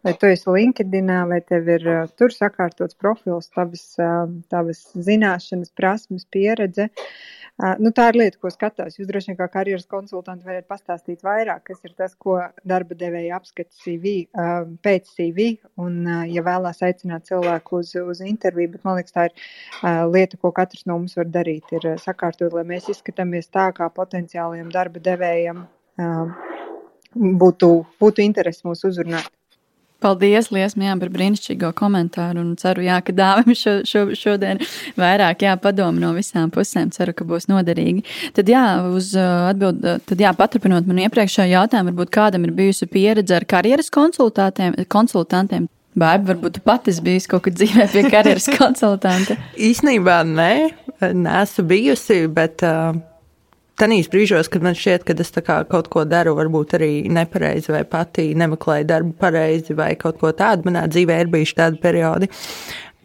vai 0.06 0.16
tu 0.20 0.30
esi 0.32 0.52
LinkedInā, 0.52 1.22
vai 1.30 1.42
tev 1.44 1.70
ir 1.76 1.88
uh, 1.92 2.04
tur 2.20 2.34
sakārtots 2.34 2.98
profils, 3.00 3.52
tavas, 3.56 3.88
uh, 4.00 4.26
tavas 4.52 4.86
zināšanas, 4.96 5.74
prasmes, 5.76 6.28
pieredze. 6.32 6.88
Uh, 7.56 7.76
nu, 7.80 7.92
tā 7.96 8.10
ir 8.12 8.20
lieta, 8.20 8.40
ko 8.40 8.52
skatās. 8.52 8.98
Jūs 9.00 9.10
droši 9.10 9.32
vien 9.32 9.40
kā 9.40 9.48
karjeras 9.52 9.88
konsultanti 9.92 10.48
varat 10.48 10.68
pastāstīt 10.72 11.24
vairāk, 11.26 11.64
kas 11.70 11.84
ir 11.88 11.96
tas, 12.00 12.16
ko 12.20 12.38
darba 12.68 12.98
devēja 13.00 13.40
apskata 13.40 13.72
CV, 13.84 14.16
pēc 14.84 15.14
CV, 15.14 15.48
un, 15.80 16.02
ja 16.32 16.44
vēlās 16.44 16.84
aicināt 16.84 17.30
cilvēku 17.30 17.80
uz, 17.80 17.94
uz 17.96 18.24
interviju, 18.28 18.74
bet 18.76 18.84
man 18.88 19.00
liekas, 19.00 19.16
tā 19.16 19.30
ir 19.30 20.12
lieta, 20.12 20.40
ko 20.42 20.52
katrs 20.56 20.84
no 20.90 21.00
mums 21.00 21.16
var 21.16 21.32
darīt, 21.32 21.72
ir 21.80 21.96
sakārtot, 22.04 22.52
lai 22.56 22.66
mēs 22.76 22.92
izskatāmies 22.92 23.48
tā, 23.48 23.70
kā 23.78 23.88
potenciāliem 24.02 24.68
darba 24.76 25.00
devējiem 25.08 25.64
būtu, 26.00 27.72
būtu 28.02 28.26
interesi 28.26 28.66
mūs 28.68 28.86
uzrunāt. 28.88 29.32
Paldies, 30.04 30.52
Liesma, 30.54 30.90
jā, 30.90 30.96
par 31.00 31.10
brīnišķīgo 31.10 31.70
komentāru 31.74 32.42
un 32.44 32.50
ceru, 32.60 32.84
jā, 32.86 33.00
ka 33.02 33.14
dāvim 33.16 33.56
šo, 33.58 33.78
šo, 33.88 34.02
šodien 34.14 34.60
vairāk 35.00 35.46
jāpadomu 35.48 36.04
no 36.04 36.12
visām 36.14 36.52
pusēm. 36.54 36.92
Ceru, 36.94 37.16
ka 37.16 37.26
būs 37.26 37.48
noderīgi. 37.50 38.04
Tad, 38.36 38.52
jā, 38.52 38.66
uz 38.92 39.14
atbild, 39.18 39.80
tad, 40.06 40.22
jā, 40.22 40.34
paturpinot 40.38 40.86
manu 40.86 41.08
iepriekšējo 41.08 41.56
jautājumu, 41.56 41.94
varbūt 41.94 42.14
kādam 42.14 42.46
ir 42.46 42.54
bijusi 42.60 42.90
pieredze 42.92 43.40
ar 43.40 43.48
karjeras 43.50 43.90
konsultantiem, 43.90 45.72
Baiba, 45.96 46.34
varbūt 46.34 46.58
tu 46.58 46.62
pati 46.66 46.92
bijis 47.00 47.24
kaut 47.32 47.46
kad 47.46 47.56
dzīvē 47.56 47.86
pie 47.94 48.02
karjeras 48.12 48.50
konsultanta? 48.60 49.38
Īsnībā 49.56 50.18
nē, 50.28 50.52
neesmu 51.16 51.64
bijusi, 51.70 52.26
bet 52.36 52.66
uh, 52.68 52.98
Tanīs 53.76 54.08
brīžos, 54.08 54.48
kad 54.48 54.64
man 54.64 54.76
šķiet, 54.78 55.04
ka 55.04 55.14
es 55.20 55.34
kaut 55.44 55.90
ko 55.92 56.06
daru, 56.08 56.32
varbūt 56.38 56.78
arī 56.78 56.92
nepareizi, 57.12 57.74
vai 57.76 57.84
pati 57.84 58.30
nemeklēju 58.38 58.88
darbu 58.88 59.12
pareizi, 59.20 59.76
vai 59.76 59.94
kaut 60.00 60.22
ko 60.22 60.32
tādu 60.32 60.70
manā 60.70 60.86
dzīvē 60.88 61.18
ir 61.20 61.32
bijuši 61.34 61.58
tādi 61.60 61.82
periodi. 61.84 62.30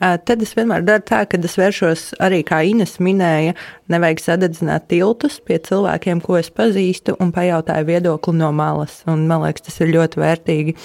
Tad 0.01 0.41
es 0.41 0.55
vienmēr 0.57 0.81
daru 0.87 1.03
tā, 1.05 1.25
ka 1.29 1.37
es 1.45 1.59
vēršos 1.61 2.05
arī, 2.25 2.39
kā 2.47 2.63
Ines 2.65 2.95
minēja, 3.05 3.53
nevajag 3.93 4.23
sadedzināt 4.25 4.87
tiltus 4.89 5.37
pie 5.45 5.59
cilvēkiem, 5.61 6.23
ko 6.25 6.39
es 6.39 6.49
pazīstu, 6.55 7.19
un 7.21 7.35
pajautāju 7.37 7.89
viedokli 7.91 8.39
no 8.39 8.49
malas. 8.57 9.03
Un, 9.11 9.27
man 9.29 9.45
liekas, 9.45 9.67
tas 9.67 9.77
ir 9.83 9.93
ļoti 9.93 10.23
vērtīgi. 10.23 10.77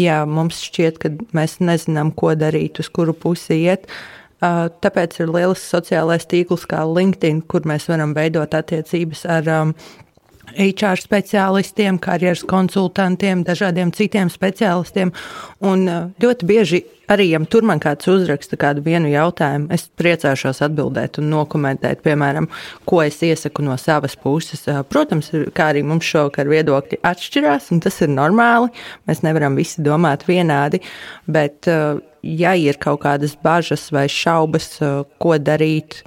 Jā, 0.00 0.24
mums 0.26 0.64
šķiet, 0.66 0.98
ka 0.98 1.12
mēs 1.36 1.60
nezinām, 1.62 2.10
ko 2.16 2.34
darīt, 2.34 2.80
uz 2.82 2.90
kuru 2.90 3.14
pusi 3.14 3.60
iet. 3.68 3.86
Tāpēc 4.40 5.20
ir 5.22 5.30
liels 5.32 5.62
sociālais 5.64 6.26
tīkls 6.28 6.66
kā 6.68 6.82
LinkedIn, 6.84 7.42
kur 7.48 7.64
mēs 7.64 7.88
varam 7.88 8.12
veidot 8.16 8.52
attiecības 8.54 9.24
ar 9.32 9.48
um, 9.48 9.72
HR 10.56 11.00
speciālistiem, 11.00 11.98
karjeras 12.02 12.42
konsultantiem, 12.48 13.44
dažādiem 13.46 13.92
citiem 13.94 14.30
speciālistiem. 14.32 15.12
Un 15.64 15.84
uh, 15.88 16.06
ļoti 16.22 16.48
bieži 16.48 16.80
arī, 17.12 17.28
ja 17.34 17.40
tur 17.50 17.66
man 17.68 17.80
kāds 17.82 18.08
uzraksta 18.10 18.58
kādu 18.60 18.82
vienu 18.86 19.10
jautājumu, 19.12 19.68
es 19.74 19.86
priecāšos 20.00 20.62
atbildēt 20.66 21.20
un 21.22 21.30
dokumentēt, 21.34 22.02
piemēram, 22.06 22.48
ko 22.88 23.02
es 23.04 23.20
iesaku 23.22 23.64
no 23.66 23.76
savas 23.80 24.16
puses. 24.20 24.64
Uh, 24.70 24.82
protams, 24.88 25.30
kā 25.56 25.70
arī 25.74 25.84
mums 25.86 26.08
šovakar 26.08 26.50
viedokļi 26.50 27.02
atšķirās, 27.06 27.70
un 27.76 27.84
tas 27.84 28.00
ir 28.02 28.12
normāli. 28.12 28.72
Mēs 29.10 29.22
nevaram 29.26 29.58
visi 29.58 29.84
domāt 29.86 30.26
vienādi, 30.28 30.82
bet 31.28 31.68
uh, 31.70 32.00
ja 32.26 32.56
ir 32.58 32.80
kaut 32.82 33.04
kādas 33.04 33.36
bažas 33.42 33.90
vai 33.94 34.08
šaubas, 34.10 34.76
ko 35.22 35.36
darīt, 35.38 36.00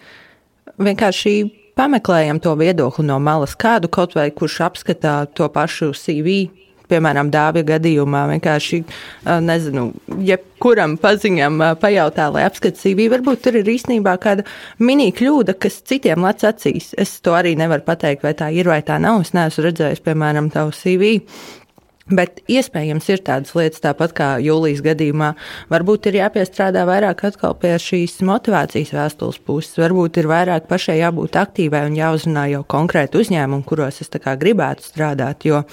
vienkārši 0.79 1.33
pameklējam 1.79 2.41
to 2.43 2.55
viedokli 2.59 3.05
no 3.07 3.19
malas, 3.23 3.55
kādu 3.59 3.89
kaut 3.91 4.15
vai 4.17 4.29
kurš 4.35 4.59
apskatā 4.67 5.21
to 5.35 5.47
pašu 5.53 5.93
CV. 5.95 6.49
Piemēram, 6.89 7.27
dāvja 7.29 7.61
gadījumā 7.67 8.23
vienkārši, 8.31 8.79
nezinu, 9.45 9.83
jebkuram 10.25 10.95
paziņam 10.97 11.61
pajautā, 11.77 12.31
lai 12.33 12.47
apskatītu 12.47 12.81
CV. 12.81 13.05
Varbūt 13.13 13.43
tur 13.45 13.59
ir 13.59 13.69
īstenībā 13.75 14.15
kāda 14.23 14.45
mini 14.81 15.11
kļūda, 15.13 15.53
kas 15.61 15.83
citiem 15.85 16.25
lec 16.25 16.41
acīs. 16.49 16.89
Es 16.97 17.13
to 17.21 17.37
arī 17.37 17.53
nevaru 17.59 17.85
pateikt, 17.85 18.25
vai 18.25 18.33
tā 18.33 18.49
ir 18.57 18.71
vai 18.73 18.81
tā 18.81 18.97
nav. 18.97 19.21
Es 19.21 19.35
neesmu 19.37 19.67
redzējis, 19.67 20.01
piemēram, 20.07 20.49
tavu 20.55 20.73
CV. 20.73 21.13
Bet 22.09 22.41
iespējams 22.49 23.05
ir 23.13 23.21
tādas 23.25 23.53
lietas, 23.57 23.83
tāpat 23.83 24.15
kā 24.17 24.29
jūlijas 24.41 24.81
gadījumā. 24.85 25.33
Varbūt 25.69 26.09
ir 26.09 26.19
jāpiestrādā 26.23 26.85
vairāk 26.89 27.21
pie 27.61 27.75
šīs 27.81 28.19
motivācijas 28.25 28.95
vēstules 28.97 29.37
puses. 29.45 29.77
Varbūt 29.77 30.17
ir 30.21 30.29
vairāk 30.31 30.65
pašai 30.71 30.99
jābūt 31.03 31.37
aktīvai 31.37 31.85
un 31.85 31.97
jāuzrunā 31.99 32.47
jau 32.55 32.63
konkrēti 32.65 33.21
uzņēmumi, 33.21 33.65
kuros 33.69 34.01
es 34.01 34.09
gribētu 34.41 34.89
strādāt. 34.89 35.45
Jo 35.45 35.63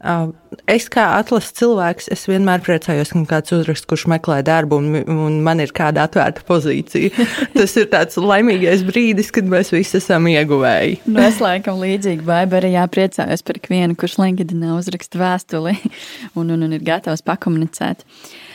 Es 0.00 0.86
kā 0.88 1.04
atlases 1.18 1.52
cilvēks, 1.58 2.08
es 2.14 2.22
vienmēr 2.28 2.62
priecājos, 2.64 3.12
ka 3.12 3.20
kāds 3.34 3.52
uzrakst, 3.52 3.84
kurš 3.90 4.06
meklē 4.08 4.38
darbu, 4.46 4.78
un, 4.80 5.02
un 5.12 5.38
man 5.44 5.60
ir 5.60 5.74
kāda 5.76 6.06
atvērta 6.08 6.44
pozīcija. 6.48 7.26
Tas 7.58 7.76
ir 7.76 7.90
tāds 7.92 8.16
laimīgais 8.16 8.84
brīdis, 8.88 9.28
kad 9.34 9.48
mēs 9.50 9.74
visi 9.74 9.98
esam 10.00 10.28
ieguvēji. 10.32 11.02
Nu, 11.04 11.20
es 11.26 11.42
laikam 11.44 11.82
līdzīgi 11.84 12.24
baidu 12.24 12.56
arī 12.60 12.72
jāpriecājos 12.78 13.44
par 13.44 13.60
ikvienu, 13.60 13.98
kurš 14.00 14.16
LinkedIn 14.22 14.70
uzraksta 14.72 15.20
vēstuli 15.20 15.76
un, 16.38 16.48
un, 16.48 16.64
un 16.64 16.78
ir 16.78 16.86
gatavs 16.86 17.26
pakomunicēt. 17.26 18.06
Uh, 18.06 18.49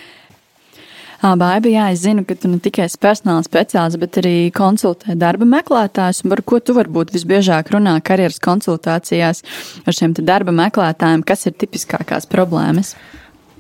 Baiba, 1.26 1.70
jā, 1.72 1.88
es 1.90 2.04
zinu, 2.04 2.22
ka 2.28 2.36
tu 2.38 2.50
ne 2.52 2.60
tikai 2.62 2.84
esi 2.86 3.00
personāla 3.02 3.42
speciālists, 3.42 3.98
bet 3.98 4.20
arī 4.22 4.36
konsultē 4.54 5.16
darba 5.18 5.48
meklētājus. 5.50 6.22
Par 6.30 6.44
ko 6.46 6.60
tu 6.62 6.76
varbūt 6.78 7.16
visbiežāk 7.16 7.72
runā 7.74 7.96
karjeras 8.06 8.38
konsultācijās 8.46 9.42
ar 9.90 9.98
šiem 9.98 10.14
darba 10.22 10.54
meklētājiem? 10.54 11.26
Kas 11.26 11.48
ir 11.50 11.58
tipiskākās 11.58 12.30
problēmas? 12.30 12.94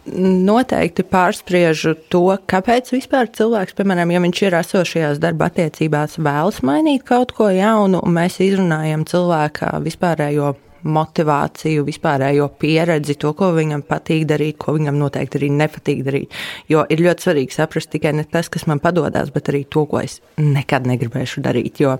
noteikti 0.06 1.02
pārspriežu 1.10 1.96
to, 2.14 2.28
kāpēc 2.46 2.92
vispār 2.94 3.26
cilvēks, 3.34 3.74
piemēram, 3.74 4.12
ja 4.14 4.22
viņš 4.22 4.42
ir 4.44 4.58
esošajās 4.60 5.22
darba 5.24 5.50
attiecībās, 5.50 6.20
vēlas 6.22 6.62
mainīt 6.62 7.02
kaut 7.08 7.34
ko 7.34 7.50
jaunu, 7.50 8.04
un 8.06 8.14
mēs 8.14 8.38
izrunājam 8.46 9.08
cilvēka 9.10 9.74
vispārējo 9.86 10.54
motivāciju, 10.86 11.86
vispārējo 11.88 12.48
pieredzi, 12.62 13.18
to, 13.22 13.34
ko 13.38 13.52
viņam 13.56 13.84
patīk 13.88 14.26
darīt, 14.30 14.60
ko 14.62 14.78
viņam 14.78 15.00
noteikti 15.02 15.40
arī 15.42 15.50
nepatīk 15.58 16.04
darīt. 16.06 16.36
Jo 16.72 16.86
ir 16.90 17.02
ļoti 17.06 17.28
svarīgi 17.28 17.58
saprast 17.58 17.92
tikai 17.94 18.14
ne 18.18 18.26
tas, 18.30 18.50
kas 18.54 18.68
man 18.70 18.82
padodas, 18.84 19.32
bet 19.34 19.50
arī 19.52 19.66
to, 19.66 19.86
ko 19.90 20.04
es 20.04 20.20
nekad 20.42 20.88
negribēšu 20.90 21.44
darīt. 21.46 21.82
Jo 21.82 21.98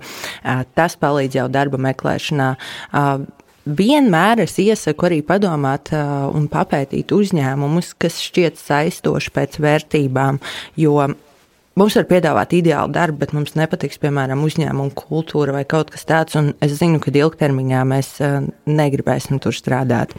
tas 0.78 0.96
palīdz 1.00 1.40
jau 1.40 1.48
darba 1.52 1.80
meklēšanā. 1.90 2.52
Vienmēr 3.66 4.44
es 4.44 4.52
iesaku 4.62 5.08
arī 5.08 5.22
padomāt 5.26 5.90
un 5.90 6.46
papētīt 6.46 7.10
uzņēmumus, 7.10 7.96
kas 7.98 8.20
šķiet 8.22 8.60
saistoši 8.62 9.32
pēc 9.34 9.58
vērtībām, 9.64 10.38
jo 10.78 11.00
Mums 11.76 11.92
var 11.98 12.06
piedāvāt 12.08 12.54
ideālu 12.56 12.88
darbu, 12.94 13.18
bet 13.20 13.34
mums 13.36 13.52
nepatiks, 13.58 13.98
piemēram, 14.00 14.40
uzņēmuma 14.46 14.96
kultūra 14.96 15.58
vai 15.58 15.64
kaut 15.68 15.90
kas 15.92 16.06
tāds. 16.08 16.38
Es 16.64 16.78
zinu, 16.78 17.02
ka 17.04 17.12
ilgtermiņā 17.12 17.82
mēs 17.84 18.14
eh, 18.24 18.38
negribēsim 18.64 19.42
tur 19.44 19.52
strādāt. 19.52 20.14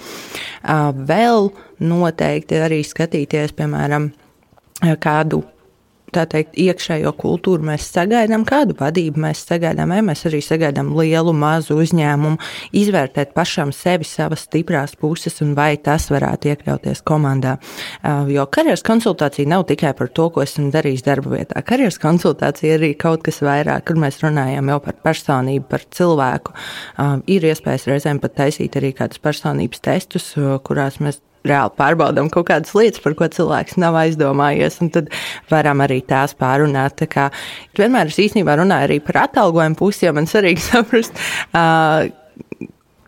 Vēl 1.09 1.49
noteikti 1.81 2.61
arī 2.61 2.83
skatīties, 2.85 3.55
piemēram, 3.57 4.11
kādu 5.01 5.41
tā 6.15 6.23
teikt, 6.29 6.55
iekšējo 6.59 7.11
kultūru 7.19 7.65
mēs 7.67 7.87
sagaidām, 7.91 8.45
kādu 8.47 8.75
vadību 8.79 9.21
mēs 9.25 9.43
sagaidām, 9.47 9.91
vai 9.91 9.99
mēs 10.07 10.23
arī 10.29 10.39
sagaidām 10.43 10.93
lielu, 10.95 11.33
mazu 11.35 11.77
uzņēmumu, 11.83 12.39
izvērtēt 12.79 13.33
pašam 13.35 13.73
sevi, 13.75 14.07
savas 14.07 14.45
stiprās 14.47 14.95
puses 14.99 15.41
un 15.43 15.53
vai 15.57 15.75
tas 15.83 16.07
varētu 16.13 16.53
iekļauties 16.53 17.03
komandā. 17.07 17.57
Jo 18.31 18.47
karjeras 18.51 18.85
konsultācija 18.87 19.49
nav 19.51 19.67
tikai 19.69 19.93
par 19.97 20.11
to, 20.13 20.29
ko 20.33 20.45
esmu 20.45 20.71
darījis 20.73 21.05
darba 21.07 21.35
vietā. 21.35 21.61
Karjeras 21.67 21.99
konsultācija 22.01 22.79
arī 22.79 22.93
kaut 22.99 23.25
kas 23.27 23.41
vairāk, 23.43 23.87
kur 23.89 23.99
mēs 24.01 24.21
runājam 24.23 24.71
jau 24.73 24.79
par 24.87 24.99
personību, 25.03 25.67
par 25.69 25.85
cilvēku. 25.91 26.55
Ir 27.27 27.51
iespējas 27.51 27.87
reizēm 27.91 28.23
pat 28.23 28.37
taisīt 28.39 28.79
arī 28.79 28.93
kādus 28.95 29.21
personības 29.23 29.83
testus, 29.83 30.31
kurās 30.67 31.01
mēs 31.03 31.19
reāli 31.49 31.75
pārbaudām 31.79 32.31
kaut 32.33 32.49
kādas 32.51 32.75
lietas, 32.77 33.01
par 33.03 33.15
ko 33.17 33.29
cilvēks 33.33 33.79
nav 33.81 33.97
aizdomājies, 34.03 34.79
un 34.83 34.93
tad 34.95 35.11
varam 35.51 35.83
arī 35.85 36.01
tās 36.07 36.35
pārunāt. 36.37 36.99
Tā 37.01 37.09
kā 37.11 37.27
vienmēr 37.79 38.11
es 38.11 38.21
īstenībā 38.27 38.59
runāju 38.59 38.89
arī 38.89 39.01
par 39.03 39.23
atalgojumu 39.27 39.79
pusi, 39.79 40.05
jo 40.07 40.15
man 40.17 40.29
svarīgi 40.29 40.63
saprast. 40.69 41.19
Uh, 41.51 42.07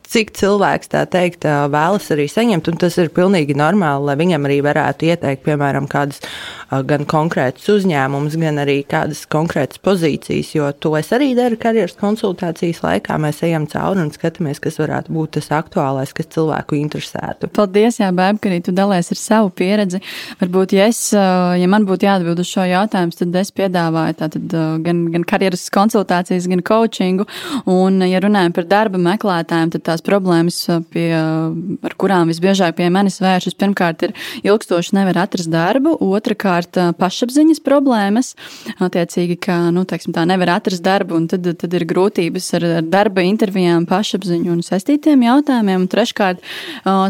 cik 0.09 0.33
cilvēks 0.37 0.91
tā 0.93 1.03
teikt 1.09 1.45
vēlas 1.45 2.09
arī 2.13 2.25
saņemt, 2.31 2.71
un 2.71 2.79
tas 2.81 2.97
ir 3.01 3.11
pilnīgi 3.13 3.57
normāli, 3.57 4.09
lai 4.09 4.17
viņam 4.19 4.47
arī 4.49 4.59
varētu 4.65 5.09
ieteikt, 5.11 5.45
piemēram, 5.45 5.89
kādas 5.91 6.21
gan 6.69 7.05
konkrētas 7.09 7.65
uzņēmumus, 7.73 8.37
gan 8.41 8.61
arī 8.61 8.79
kādas 8.89 9.23
konkrētas 9.29 9.81
pozīcijas, 9.85 10.51
jo 10.53 10.69
to 10.77 10.93
es 10.99 11.09
arī 11.15 11.31
daru 11.37 11.57
karjeras 11.61 11.97
konsultācijas 11.99 12.83
laikā. 12.85 13.17
Mēs 13.21 13.41
ejam 13.45 13.65
cauri 13.69 14.03
un 14.05 14.11
skatāmies, 14.13 14.61
kas 14.61 14.77
varētu 14.81 15.13
būt 15.15 15.37
tas 15.39 15.49
aktuālais, 15.59 16.13
kas 16.15 16.29
cilvēku 16.35 16.77
interesētu. 16.79 17.49
Paldies, 17.53 17.99
Jā, 17.99 18.11
Bēb, 18.15 18.37
ka 18.41 18.51
arī 18.51 18.61
tu 18.63 18.73
dalies 18.75 19.09
ar 19.11 19.19
savu 19.19 19.49
pieredzi. 19.53 19.99
Varbūt, 20.39 20.75
ja, 20.77 20.85
es, 20.89 21.01
ja 21.13 21.69
man 21.71 21.87
būtu 21.89 22.07
jāatbild 22.07 22.39
uz 22.39 22.49
šo 22.49 22.63
jautājumu, 22.69 23.17
tad 23.17 23.39
es 23.41 23.51
piedāvāju 23.57 24.19
tātad, 24.21 24.55
gan, 24.85 25.01
gan 25.13 25.25
karjeras 25.27 25.65
konsultācijas, 25.73 26.47
gan 26.51 26.63
coachingu. 26.65 27.25
Un, 27.69 27.99
ja 28.07 28.21
runājam 28.23 28.55
par 28.55 28.69
darba 28.69 29.01
meklētājiem, 29.09 29.73
tad 29.75 29.87
tās 29.99 30.05
problēmas, 30.05 30.57
pie, 30.91 31.11
ar 31.83 31.95
kurām 31.99 32.29
visbiežāk 32.31 32.77
pie 32.77 32.89
manis 32.89 33.19
vēršas, 33.21 33.55
pirmkārt 33.59 34.03
ir 34.07 34.13
ilgstoši 34.43 34.95
nevar 34.95 35.25
atrast 35.25 35.49
darbu, 35.51 35.97
otrkārt 35.99 36.77
pašapziņas 36.99 37.61
problēmas, 37.63 38.35
attiecīgi, 38.79 39.37
ka 39.39 39.71
nu, 39.71 39.85
teiksim, 39.85 40.13
tā 40.15 40.25
nevar 40.25 40.55
atrast 40.57 40.83
darbu, 40.83 41.17
un 41.19 41.27
tad, 41.27 41.47
tad 41.59 41.73
ir 41.73 41.85
grūtības 41.89 42.53
ar, 42.57 42.67
ar 42.79 42.87
darba 42.87 43.25
intervijām, 43.27 43.87
pašapziņu 43.89 44.53
un 44.53 44.63
saistītiem 44.63 45.25
jautājumiem. 45.27 45.83
Un 45.83 45.91
treškārt, 45.91 46.41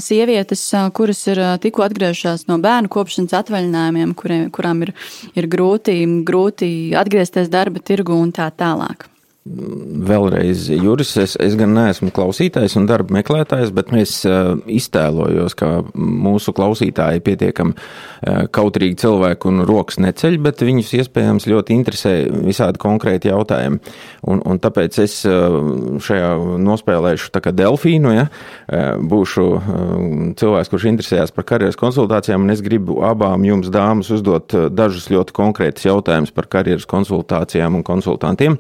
sievietes, 0.04 0.66
kuras 0.94 1.22
ir 1.30 1.42
tikko 1.62 1.86
atgriežušās 1.86 2.48
no 2.50 2.60
bērnu 2.62 2.92
kopšanas 2.92 3.38
atvaļinājumiem, 3.44 4.16
kuriem, 4.18 4.50
kurām 4.54 4.84
ir, 4.88 4.96
ir 5.38 5.50
grūti, 5.52 6.02
grūti 6.26 6.74
atgriezties 6.98 7.52
darba 7.54 7.82
tirgu 7.84 8.18
un 8.18 8.34
tā 8.36 8.50
tālāk. 8.56 9.10
Vēlreiz, 9.50 10.68
Juris, 10.70 11.12
es, 11.18 11.34
es 11.42 11.56
gan 11.58 11.72
neesmu 11.74 12.12
klausītājs 12.14 12.76
un 12.78 12.86
darba 12.90 13.16
meklētājs, 13.18 13.72
bet 13.74 13.90
es 13.98 14.14
uh, 14.28 14.54
iztēlojos, 14.70 15.56
ka 15.58 15.70
mūsu 15.96 16.54
klausītāji 16.56 17.24
pietiekami 17.26 17.74
uh, 17.74 18.44
kautrīgi 18.54 19.00
cilvēki 19.02 19.50
un 19.50 19.64
rokas 19.66 19.98
neceļ, 20.04 20.38
bet 20.46 20.62
viņus 20.66 20.94
iespējams 21.00 21.48
ļoti 21.50 21.78
interesē 21.78 22.14
visādi 22.46 22.82
konkrēti 22.82 23.32
jautājumi. 23.32 23.82
Un, 24.30 24.44
un 24.46 24.62
tāpēc 24.62 25.00
es 25.02 25.18
uh, 25.30 25.58
šajā 26.04 26.30
nospēlēšu 26.70 27.32
tā 27.34 27.42
kā 27.44 27.54
delfīnu, 27.56 28.14
ja, 28.14 28.28
būšu 29.10 29.46
cilvēks, 30.40 30.70
kurš 30.72 30.86
interesējās 30.92 31.34
par 31.34 31.48
karjeras 31.50 31.78
konsultācijām, 31.80 32.46
un 32.46 32.54
es 32.54 32.62
gribu 32.66 33.00
abām 33.08 33.46
jums 33.48 33.72
dāmas 33.74 34.12
uzdot 34.14 34.54
dažus 34.76 35.10
ļoti 35.14 35.34
konkrētus 35.36 35.88
jautājumus 35.88 36.34
par 36.36 36.50
karjeras 36.52 36.88
konsultācijām 36.90 37.80
un 37.80 37.86
konsultantiem. 37.88 38.60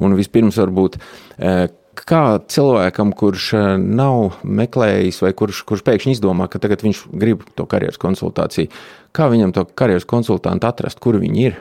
Un 0.00 0.16
vispirms 0.30 0.58
varbūt. 0.60 0.98
E, 1.38 1.68
kā 2.00 2.40
cilvēkam, 2.48 3.12
kurš 3.12 3.52
e, 3.54 3.64
nav 3.78 4.40
meklējis, 4.44 5.22
vai 5.24 5.32
kurš, 5.34 5.64
kurš 5.68 5.82
pēkšņi 5.86 6.16
izdomā, 6.18 6.48
ka 6.48 6.62
tagad 6.62 6.84
viņš 6.86 7.08
grib 7.12 7.42
to 7.58 7.66
karjeras 7.66 7.98
konsultāciju, 8.00 8.70
kā 9.12 9.28
viņam 9.30 9.52
to 9.56 9.66
karjeras 9.74 10.06
konsultantu 10.06 10.70
atrast, 10.70 11.00
kur 11.02 11.18
viņi 11.20 11.50
ir? 11.50 11.58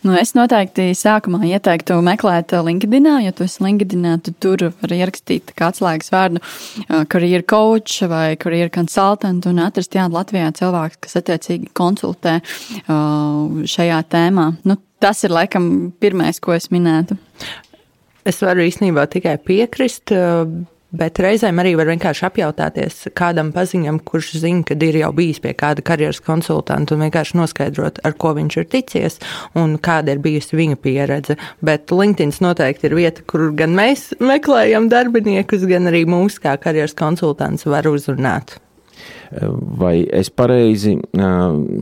Nu, 0.00 0.14
es 0.16 0.30
noteikti 0.32 0.94
sākumā 0.96 1.42
ieteiktu 1.44 1.98
meklēt 2.00 2.54
LinkedIn, 2.56 3.04
ja 3.20 3.34
tu 3.36 3.44
esi 3.44 3.60
LinkedIn, 3.60 4.06
tad 4.24 4.38
tur 4.40 4.70
var 4.80 4.94
ierakstīt 4.96 5.52
atslēgas 5.60 6.08
vārdu 6.14 6.40
karjeras 7.12 7.44
coach 7.44 8.08
vai 8.08 8.38
karjeras 8.40 8.72
consultant 8.78 9.44
un 9.50 9.60
atrast 9.60 9.98
jā, 9.98 10.06
Latvijā 10.08 10.54
cilvēku, 10.56 11.02
kas 11.04 11.20
attiecīgi 11.20 11.68
konsultē 11.76 12.38
šajā 12.88 14.00
tēmā. 14.14 14.46
Nu, 14.64 14.78
tas 15.04 15.20
ir 15.28 15.36
laikam 15.36 15.90
pirmais, 16.00 16.40
ko 16.40 16.56
es 16.56 16.70
minētu. 16.72 17.20
Es 18.28 18.42
varu 18.44 18.66
īstenībā 18.66 19.06
tikai 19.10 19.38
piekrist. 19.42 20.12
Bet 20.90 21.20
reizēm 21.22 21.60
arī 21.62 21.76
var 21.78 21.86
vienkārši 21.86 22.24
apjautāties 22.26 22.96
kādam 23.14 23.52
paziņam, 23.54 24.00
kurš 24.02 24.32
zina, 24.42 24.64
ka 24.66 24.74
ir 24.74 24.96
jau 24.98 25.12
bijis 25.14 25.38
pie 25.38 25.52
kāda 25.54 25.84
karjeras 25.86 26.18
konsultanta, 26.26 26.96
un 26.96 27.04
vienkārši 27.04 27.36
noskaidrot, 27.38 28.00
ar 28.02 28.16
ko 28.18 28.32
viņš 28.34 28.56
ir 28.58 28.66
ticies 28.72 29.20
un 29.54 29.76
kāda 29.78 30.16
ir 30.16 30.24
bijusi 30.24 30.58
viņa 30.58 30.80
pieredze. 30.82 31.36
Bet 31.62 31.94
LinkedIn 31.94 32.34
noteikti 32.42 32.90
ir 32.90 32.96
vieta, 32.98 33.22
kur 33.22 33.52
gan 33.54 33.76
mēs 33.78 34.08
meklējam 34.18 34.90
darbiniekus, 34.90 35.68
gan 35.70 35.86
arī 35.92 36.02
mūsu 36.10 36.42
kā 36.42 36.56
karjeras 36.58 36.98
konsultants 36.98 37.70
var 37.70 37.86
uzrunāt. 37.86 38.58
Vai 39.80 40.02
es 40.16 40.30
pareizi 40.34 40.96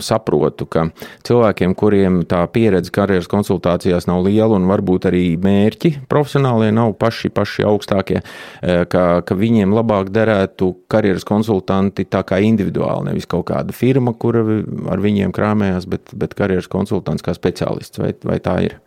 saprotu, 0.05 0.67
ka 0.69 0.89
cilvēkiem, 1.27 1.75
kuriem 1.79 2.21
tā 2.29 2.43
pieredze 2.53 2.93
karjeras 2.95 3.29
konsultācijās 3.31 4.09
nav 4.11 4.27
liela 4.27 4.59
un 4.59 4.69
varbūt 4.69 5.09
arī 5.09 5.23
mērķi 5.41 5.95
profesionālie 6.11 6.71
nav 6.77 6.93
paši, 7.01 7.33
paši 7.35 7.65
augstākie, 7.69 8.21
ka, 8.63 9.05
ka 9.25 9.39
viņiem 9.39 9.73
labāk 9.77 10.13
derētu 10.15 10.75
karjeras 10.93 11.25
konsultanti 11.29 12.05
tā 12.09 12.25
kā 12.29 12.43
individuāli, 12.45 13.11
nevis 13.11 13.29
kaut 13.31 13.49
kāda 13.53 13.77
firma, 13.77 14.13
kura 14.13 14.45
ar 14.93 15.05
viņiem 15.05 15.33
krāmējās, 15.37 15.89
bet, 15.89 16.13
bet 16.19 16.37
karjeras 16.39 16.69
konsultants 16.71 17.25
kā 17.25 17.37
speciālists, 17.37 18.03
vai, 18.03 18.13
vai 18.29 18.39
tā 18.45 18.61
ir? 18.69 18.79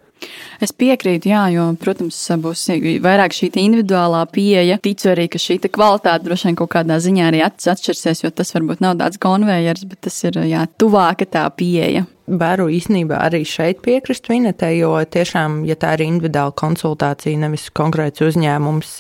Es 0.62 0.74
piekrītu, 0.78 1.32
jā, 1.32 1.44
jo, 1.56 1.66
protams, 1.82 2.18
būs 2.44 2.68
vairāk 3.02 3.34
šī 3.34 3.50
individuālā 3.64 4.22
pieeja. 4.34 4.78
Ticu 4.84 5.12
arī, 5.14 5.28
ka 5.32 5.42
šī 5.42 5.58
kvalitāte 5.66 6.28
droši 6.28 6.50
vien 6.50 6.58
kaut 6.60 6.72
kādā 6.76 7.00
ziņā 7.02 7.30
arī 7.32 7.44
atšķirsies, 7.48 8.24
jo 8.26 8.32
tas 8.36 8.54
varbūt 8.56 8.84
nav 8.86 9.00
tāds 9.02 9.22
konvejers, 9.22 9.86
bet 9.90 10.04
tas 10.08 10.20
ir 10.30 10.38
jā, 10.46 10.66
tuvāka 10.82 11.26
tā 11.26 11.48
pieeja. 11.58 12.06
Varu 12.32 12.70
īstenībā 12.72 13.18
arī 13.26 13.42
šeit 13.48 13.82
piekrist 13.84 14.30
Vinetē, 14.32 14.70
jo 14.78 14.94
tiešām, 15.04 15.64
ja 15.68 15.76
tā 15.76 15.98
ir 15.98 16.06
individuāla 16.06 16.54
konsultācija, 16.56 17.42
nevis 17.42 17.68
konkrēts 17.76 18.24
uzņēmums, 18.24 19.00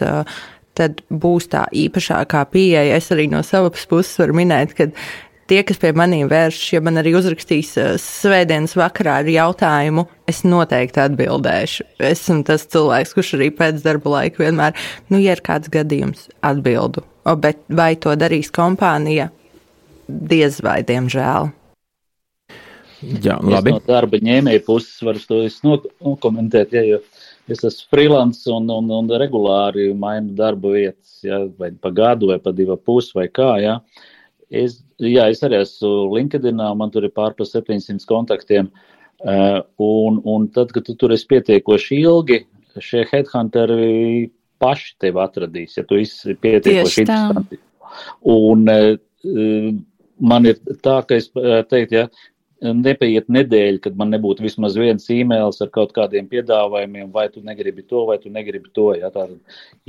tad 0.78 1.04
būs 1.08 1.52
tā 1.54 1.68
īpašākā 1.72 2.46
pieeja. 2.52 2.98
Es 2.98 3.12
arī 3.14 3.30
no 3.32 3.44
savas 3.46 3.86
puses 3.88 4.18
varu 4.20 4.36
minēt, 4.42 4.74
ka 4.76 4.90
tie, 5.52 5.62
kas 5.68 5.80
pie 5.82 5.92
maniem 5.98 6.30
vēršas, 6.32 6.70
ja 6.76 6.82
man 6.84 7.00
arī 7.02 7.14
uzrakstīs 7.20 7.74
eh, 7.80 7.94
svētdienas 8.00 8.76
vakarā 8.80 9.20
ar 9.22 9.32
jautājumu, 9.32 10.08
es 10.32 10.42
noteikti 10.48 11.02
atbildēšu. 11.04 11.86
Esmu 12.12 12.42
tas 12.48 12.66
cilvēks, 12.72 13.16
kurš 13.18 13.36
arī 13.38 13.52
pēc 13.56 13.82
darba 13.86 14.18
laika 14.18 14.46
vienmēr, 14.46 14.76
nu, 15.12 15.22
ja 15.22 15.36
ir 15.38 15.44
kāds 15.46 15.72
gadījums, 15.72 16.28
atbildu. 16.46 17.06
O, 17.28 17.36
bet 17.38 17.62
vai 17.70 17.94
to 18.02 18.16
darīs 18.18 18.52
kompānija? 18.54 19.30
Diez 20.08 20.60
vai, 20.66 20.82
diemžēl. 20.88 21.52
Jā, 23.02 23.38
labi. 23.42 23.74
Es 23.74 23.80
no 23.80 23.82
darba 23.88 24.20
ņēmēja 24.22 24.64
puses 24.66 25.02
varu 25.06 25.22
to 25.26 25.76
nokomentēt, 26.06 26.76
ja, 26.78 26.84
jo 26.86 27.00
es 27.52 27.64
esmu 27.66 27.90
freelance 27.92 28.46
un, 28.54 28.70
un, 28.70 28.92
un 28.94 29.10
regulāri 29.22 29.90
mainu 29.98 30.36
darba 30.38 30.76
vietas, 30.76 31.18
ja, 31.26 31.42
vai 31.58 31.72
pa 31.74 31.90
gadu, 31.94 32.30
vai 32.30 32.38
pa 32.44 32.54
divu 32.56 32.78
pusi, 32.78 33.16
vai 33.18 33.26
kā. 33.34 33.56
Ja. 33.64 33.80
Es, 34.52 34.82
jā, 35.02 35.26
es 35.32 35.42
arī 35.46 35.62
esmu 35.64 36.12
LinkedIn, 36.14 36.62
man 36.78 36.94
tur 36.94 37.08
ir 37.08 37.14
pārpa 37.16 37.48
700 37.48 38.06
kontaktiem. 38.10 38.70
Uh, 38.70 38.91
un, 39.22 40.20
un 40.26 40.48
tad, 40.56 40.74
kad 40.76 40.86
tu 40.88 40.96
tur 40.98 41.14
esi 41.16 41.28
pietiekoši 41.30 42.02
ilgi, 42.02 42.42
šie 42.82 43.06
headhunteri 43.12 44.32
paši 44.62 44.96
tevi 45.02 45.22
atradīs, 45.22 45.78
ja 45.78 45.86
tu 45.88 46.00
esi 46.00 46.36
pietiekoši 46.38 47.06
interesanti. 47.06 47.60
Un 48.32 48.68
uh, 48.72 49.72
man 50.22 50.48
ir 50.48 50.60
tā, 50.86 51.02
ka 51.08 51.18
es 51.18 51.30
teiktu, 51.34 51.98
ja, 51.98 52.08
nepaiet 52.62 53.30
nedēļa, 53.34 53.82
kad 53.82 53.98
man 53.98 54.12
nebūtu 54.14 54.46
vismaz 54.46 54.76
viens 54.78 55.08
e-mails 55.14 55.62
ar 55.64 55.72
kaut 55.74 55.94
kādiem 55.96 56.28
piedāvājumiem, 56.30 57.10
vai 57.14 57.28
tu 57.34 57.42
negribi 57.46 57.84
to, 57.88 58.06
vai 58.10 58.20
tu 58.22 58.30
negribi 58.34 58.70
to. 58.76 58.92
Ja, 59.00 59.10
tā, 59.14 59.26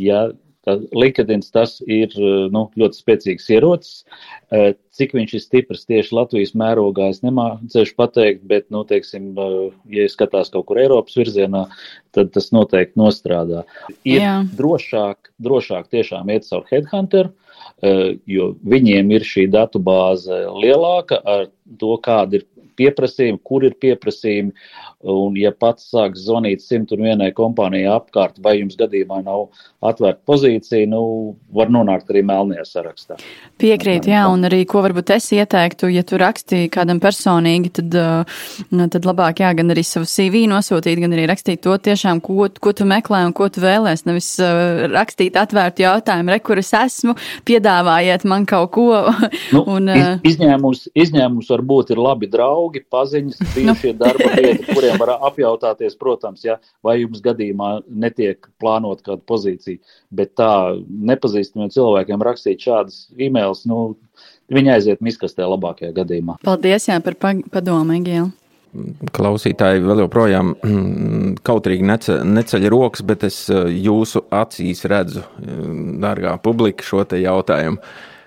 ja 0.01 0.25
LinkedIn 0.69 1.43
tas 1.53 1.81
ir 1.91 2.13
nu, 2.55 2.67
ļoti 2.79 2.99
spēcīgs 3.01 3.49
ierocis. 3.51 4.05
Eh, 4.53 4.75
cik 4.93 5.15
viņš 5.17 5.35
ir 5.35 5.41
stiprs 5.41 5.87
tieši 5.89 6.13
Latvijas 6.13 6.53
mērogā, 6.59 7.09
es 7.11 7.23
nemācīšu 7.25 7.95
pateikt, 7.97 8.43
bet, 8.49 8.67
nu, 8.75 8.85
teiksim, 8.85 9.31
eh, 9.33 9.71
ja 9.97 10.09
skatās 10.13 10.53
kaut 10.53 10.67
kur 10.69 10.79
Eiropas 10.83 11.17
virzienā, 11.17 11.65
tad 12.13 12.35
tas 12.35 12.51
noteikti 12.53 13.01
nostrādā. 13.01 13.65
Ir 14.05 14.21
Jā. 14.21 14.35
drošāk, 14.59 15.33
drošāk 15.41 15.89
tiešām 15.89 16.29
iet 16.31 16.45
caur 16.45 16.67
headhunteru, 16.71 17.33
eh, 17.33 17.42
jo 18.27 18.53
viņiem 18.63 19.11
ir 19.17 19.27
šī 19.27 19.49
datu 19.51 19.83
bāze 19.83 20.45
lielāka 20.63 21.19
ar 21.25 21.49
to, 21.79 21.97
kāda 22.03 22.39
ir 22.39 22.47
pieprasījumi, 22.79 23.41
kur 23.45 23.67
ir 23.67 23.75
pieprasījumi, 23.81 24.55
Un, 25.03 25.35
ja 25.35 25.51
pats 25.51 25.89
sāk 25.91 26.15
zvanīt 26.15 26.63
101 26.63 27.33
kompānijai 27.35 27.91
apkārt, 27.91 28.37
vai 28.43 28.61
jums 28.61 28.77
gadījumā 28.79 29.19
nav 29.27 29.49
atvērta 29.83 30.23
pozīcija, 30.31 30.87
nu, 30.87 31.01
var 31.51 31.73
nonākt 31.75 32.13
arī 32.13 32.23
melnajā 32.27 32.63
sarakstā. 32.69 33.17
Piekrīt, 33.59 34.07
jā, 34.07 34.23
un 34.31 34.47
arī, 34.47 34.61
ko 34.71 34.85
varbūt 34.85 35.11
es 35.17 35.27
ieteiktu, 35.35 35.91
ja 35.91 36.05
tu 36.07 36.21
rakstīji 36.23 36.71
kādam 36.77 37.01
personīgi, 37.03 37.73
tad, 37.81 37.99
nu, 38.71 38.87
tad 38.95 39.09
labāk, 39.09 39.43
jā, 39.43 39.51
gan 39.59 39.75
arī 39.75 39.83
savu 39.87 40.07
CV 40.07 40.45
nosūtīt, 40.53 41.03
gan 41.03 41.19
arī 41.19 41.27
rakstīt 41.33 41.65
to 41.67 41.75
tiešām, 41.75 42.23
ko, 42.23 42.47
ko 42.63 42.75
tu 42.79 42.87
meklē 42.87 43.25
un 43.27 43.35
ko 43.35 43.51
tu 43.51 43.65
vēlēs, 43.65 44.07
nevis 44.07 44.31
uh, 44.39 44.87
rakstīt 44.93 45.35
atvērtu 45.41 45.83
jautājumu, 45.83 46.31
re, 46.31 46.39
kur 46.47 46.63
es 46.63 46.71
esmu, 46.79 47.17
piedāvājiet 47.49 48.27
man 48.29 48.47
kaut 48.49 48.73
ko. 48.75 48.87
nu, 49.55 49.63
un, 49.77 49.91
uh, 49.93 50.11
izņēmums, 50.27 50.87
izņēmums 51.05 51.51
varbūt 51.53 51.95
ir 51.95 52.03
labi 52.03 52.29
draugi, 52.33 52.85
paziņas, 52.93 53.41
bijušie 53.57 53.93
nu. 53.95 53.99
darba 54.03 54.31
kuriem 54.35 54.63
kuriem 54.69 55.01
var 55.03 55.15
apjautāties, 55.31 55.97
protams, 56.01 56.45
ja, 56.47 56.59
vai 56.85 56.99
jums 57.01 57.23
gadījumā 57.25 57.73
netiek 57.89 58.51
plānot 58.63 59.03
kāda 59.07 59.23
pozīcija, 59.29 59.81
bet 60.15 60.35
tā 60.39 60.53
nepazīstamiem 61.13 61.73
cilvēkiem 61.73 62.29
rakstīt 62.29 62.69
šādas 62.69 63.07
e-mails, 63.19 63.65
nu, 63.69 63.95
viņi 64.53 64.77
aiziet 64.77 65.03
miskastē 65.05 65.47
labākajā 65.49 65.95
gadījumā. 65.97 66.39
Paldies 66.47 66.91
jā, 66.91 67.01
par 67.05 67.19
padomu, 67.23 67.97
Egīla 67.97 68.31
klausītāji 69.13 69.83
vēl 69.85 70.05
joprojām 70.07 70.55
kautrīgi 71.49 71.89
neceļ, 71.89 72.23
neceļ 72.39 72.69
rokas, 72.73 73.05
bet 73.07 73.27
es 73.29 73.45
eh, 73.53 73.69
jūsu 73.85 74.25
acīs 74.33 74.85
redzu, 74.89 75.25
eh, 75.43 75.61
dārgā 76.03 76.39
publika, 76.45 76.87
šo 76.87 77.05
jautājumu. 77.05 77.83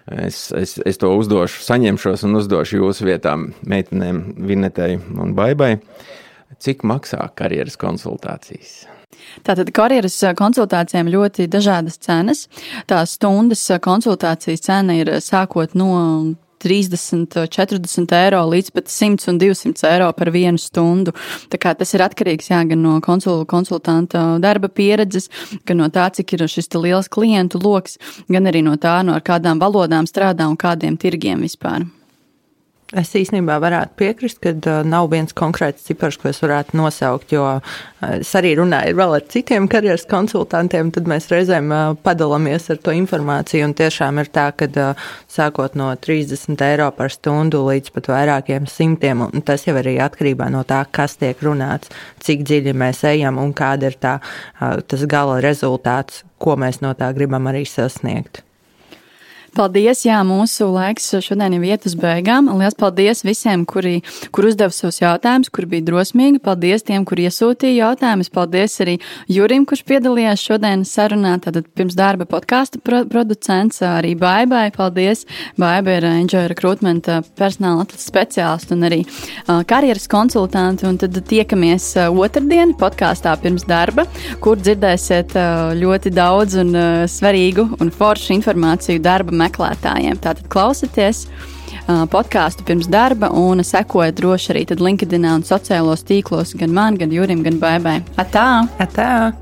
Es, 0.06 0.52
es, 0.54 0.76
es 0.86 1.00
to 1.02 1.10
uzdošu, 1.18 1.64
saņemšos 1.66 2.28
un 2.28 2.38
uzdošu 2.38 2.78
jūsu 2.78 3.08
vietām 3.08 3.48
meitenēm 3.66 4.20
Vinetei 4.46 5.00
un 5.02 5.34
Baibai. 5.38 5.80
Cik 6.62 6.86
maksā 6.86 7.24
karjeras 7.34 7.74
konsultācijas? 7.82 8.84
Tātad 9.42 9.72
karjeras 9.74 10.20
konsultācijām 10.38 11.10
ļoti 11.10 11.48
dažādas 11.50 11.98
cenas. 12.06 12.46
Tās 12.86 13.16
stundas 13.18 13.66
konsultācijas 13.82 14.62
cena 14.68 15.00
ir 15.00 15.10
sākot 15.26 15.74
no 15.74 15.90
30, 16.65 17.47
40 17.54 18.15
eiro 18.17 18.41
līdz 18.51 18.73
pat 18.75 18.91
100 18.91 19.30
un 19.32 19.39
200 19.41 19.89
eiro 19.91 20.12
par 20.17 20.32
vienu 20.34 20.62
stundu. 20.62 21.13
Tas 21.49 21.93
ir 21.93 22.05
atkarīgs 22.05 22.49
jā, 22.51 22.61
gan 22.70 22.82
no 22.82 22.97
konsul, 23.05 23.43
konsultanta 23.49 24.24
darba 24.43 24.70
pieredzes, 24.70 25.30
gan 25.66 25.84
no 25.84 25.91
tā, 25.93 26.09
cik 26.16 26.36
ir 26.36 26.47
šis 26.49 26.74
liels 26.76 27.11
klientu 27.11 27.61
lokus, 27.61 27.99
gan 28.32 28.49
arī 28.49 28.66
no 28.66 28.76
tā, 28.82 28.99
no 29.05 29.18
kādām 29.22 29.61
valodām 29.61 30.09
strādā 30.09 30.49
un 30.49 30.57
kādiem 30.59 30.97
tirgiem 30.97 31.45
vispār. 31.45 31.86
Es 32.94 33.16
īstenībā 33.18 33.56
varētu 33.58 33.96
piekrist, 33.98 34.38
ka 34.44 34.52
uh, 34.54 34.84
nav 34.86 35.08
viens 35.10 35.34
konkrēts 35.34 35.88
cipars, 35.88 36.20
ko 36.22 36.30
es 36.30 36.38
varētu 36.44 36.78
nosaukt, 36.78 37.32
jo 37.34 37.42
uh, 37.56 37.72
es 38.20 38.30
arī 38.38 38.52
runāju 38.60 38.94
vēl 39.00 39.16
ar 39.18 39.26
citiem 39.34 39.66
karjeras 39.72 40.06
konsultantiem, 40.06 40.92
tad 40.94 41.10
mēs 41.10 41.26
reizēm 41.34 41.74
uh, 41.74 41.96
padalāmies 42.06 42.70
ar 42.70 42.78
to 42.86 42.94
informāciju. 42.94 43.66
Un 43.66 43.74
tiešām 43.82 44.22
ir 44.22 44.30
tā, 44.30 44.52
ka 44.54 44.70
sākot 45.26 45.74
no 45.82 45.90
30 45.98 46.62
eiro 46.68 46.92
par 46.94 47.10
stundu 47.10 47.66
līdz 47.66 47.90
pat 47.98 48.14
vairākiem 48.14 48.70
simtiem, 48.70 49.26
un 49.32 49.46
tas 49.50 49.66
jau 49.66 49.74
arī 49.82 49.98
atkarībā 50.06 50.54
no 50.54 50.62
tā, 50.62 50.84
kas 50.86 51.18
tiek 51.18 51.42
runāts, 51.42 51.90
cik 52.22 52.46
dziļi 52.46 52.78
mēs 52.78 53.02
ejam 53.10 53.42
un 53.42 53.58
kāda 53.58 53.90
ir 53.90 53.98
tā, 53.98 54.20
tas 54.62 55.10
gala 55.10 55.42
rezultāts, 55.42 56.22
ko 56.38 56.54
mēs 56.54 56.84
no 56.86 56.94
tā 56.94 57.10
gribam 57.18 57.50
arī 57.50 57.66
sasniegt. 57.66 58.45
Paldies! 59.56 60.01
Jā, 60.03 60.18
mūsu 60.28 60.66
laiks 60.68 61.06
šodien 61.24 61.53
ir 61.56 61.64
iet 61.64 61.86
uz 61.88 61.93
beigām. 61.95 62.49
Lielas 62.60 62.76
paldies 62.76 63.22
visiem, 63.24 63.62
kuri, 63.64 64.01
kur 64.36 64.49
uzdeva 64.49 64.74
savus 64.76 64.97
jautājumus, 64.99 65.47
kur 65.56 65.64
bija 65.72 65.86
drosmīgi. 65.88 66.41
Paldies 66.43 66.84
tiem, 66.84 67.06
kur 67.08 67.22
iesūtīja 67.24 67.78
jautājumus. 67.86 68.30
Paldies 68.36 68.76
arī 68.84 68.97
Jurim, 69.32 69.64
kurš 69.64 69.86
piedalījās 69.88 70.43
šodienas 70.43 70.91
sarunā. 70.91 71.38
Tātad 71.45 71.70
pirms 71.72 71.95
darba 71.95 72.28
podkāstu 72.28 72.82
pro 72.84 73.06
producents 73.08 73.80
arī 73.88 74.12
Baibai. 74.20 74.66
Paldies! 74.76 75.24
Baiba 75.56 75.95
ir 76.01 76.10
Enjoy 76.10 76.49
Recruitment 76.51 77.08
personāla 77.39 77.86
atlases 77.86 78.12
speciālists 78.12 78.76
un 78.76 78.84
arī 78.89 78.99
uh, 79.06 79.64
karjeras 79.64 80.10
konsultanti. 80.12 80.84
Un 80.89 80.99
tad 80.99 81.16
tiekamies 81.32 81.93
uh, 82.01 82.10
otrdien 82.12 82.76
podkāstā 82.76 83.38
pirms 83.39 83.64
darba, 83.72 84.03
kur 84.43 84.60
dzirdēsiet 84.60 85.39
uh, 85.39 85.72
ļoti 85.80 86.12
daudz 86.20 86.60
un 86.66 86.76
uh, 86.76 87.08
svarīgu 87.08 87.70
un 87.80 87.95
foršu 87.95 88.36
informāciju 88.36 88.99
darba 88.99 89.45
meklētājiem. 89.46 90.20
Tātad 90.22 90.50
klausieties! 90.52 91.28
podkāstu 91.86 92.66
pirms 92.66 92.88
darba 92.89 93.30
un 93.30 93.62
sekojiet 93.64 94.18
droši 94.18 94.52
arī 94.54 94.66
LinkedIn 94.66 95.26
un 95.30 95.43
sociālos 95.46 96.06
tīklos 96.06 96.56
gan 96.58 96.74
man, 96.74 96.98
gan 96.98 97.12
Jurim, 97.12 97.43
gan 97.43 97.60
Baibai. 97.60 98.02
Atā! 98.18 98.66
Atā. 98.80 99.34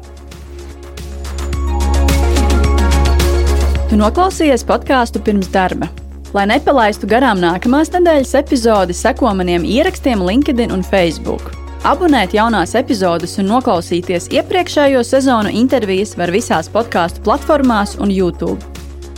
Tu 3.89 3.97
noklausījies 3.99 4.65
podkāstu 4.65 5.21
pirms 5.21 5.51
darba. 5.53 5.87
Lai 6.33 6.47
nepalaistu 6.49 7.05
garām 7.05 7.37
nākamās 7.37 7.91
nedēļas 7.93 8.33
epizodi, 8.39 8.95
seko 8.97 9.35
maniem 9.37 9.67
ierakstiem 9.69 10.23
LinkedIn 10.25 10.73
un 10.73 10.81
Facebook. 10.81 11.53
Abonēt 11.85 12.33
jaunās 12.33 12.73
epizodes 12.79 13.37
un 13.37 13.51
noklausīties 13.51 14.31
iepriekšējo 14.33 15.03
sezonu 15.05 15.53
intervijas 15.53 16.15
var 16.17 16.33
visās 16.33 16.71
podkāstu 16.73 17.21
platformās 17.27 17.99
un 18.01 18.09
YouTube. 18.09 18.72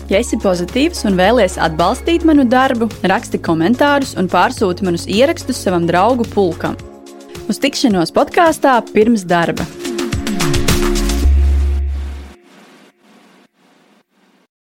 Ja 0.05 0.19
esi 0.21 0.37
pozitīvs 0.37 1.01
un 1.09 1.15
vēlies 1.17 1.55
atbalstīt 1.57 2.27
manu 2.29 2.43
darbu, 2.45 2.85
raksti 3.09 3.39
komentārus 3.41 4.13
un 4.21 4.29
pārsūti 4.29 4.85
manus 4.85 5.07
ierakstus 5.09 5.63
savam 5.65 5.87
draugu 5.89 6.27
pulkam. 6.29 6.77
Uz 7.49 7.57
tikšanos 7.61 8.13
podkāstā 8.13 8.77
pirms 8.93 9.25
darba! 9.25 9.65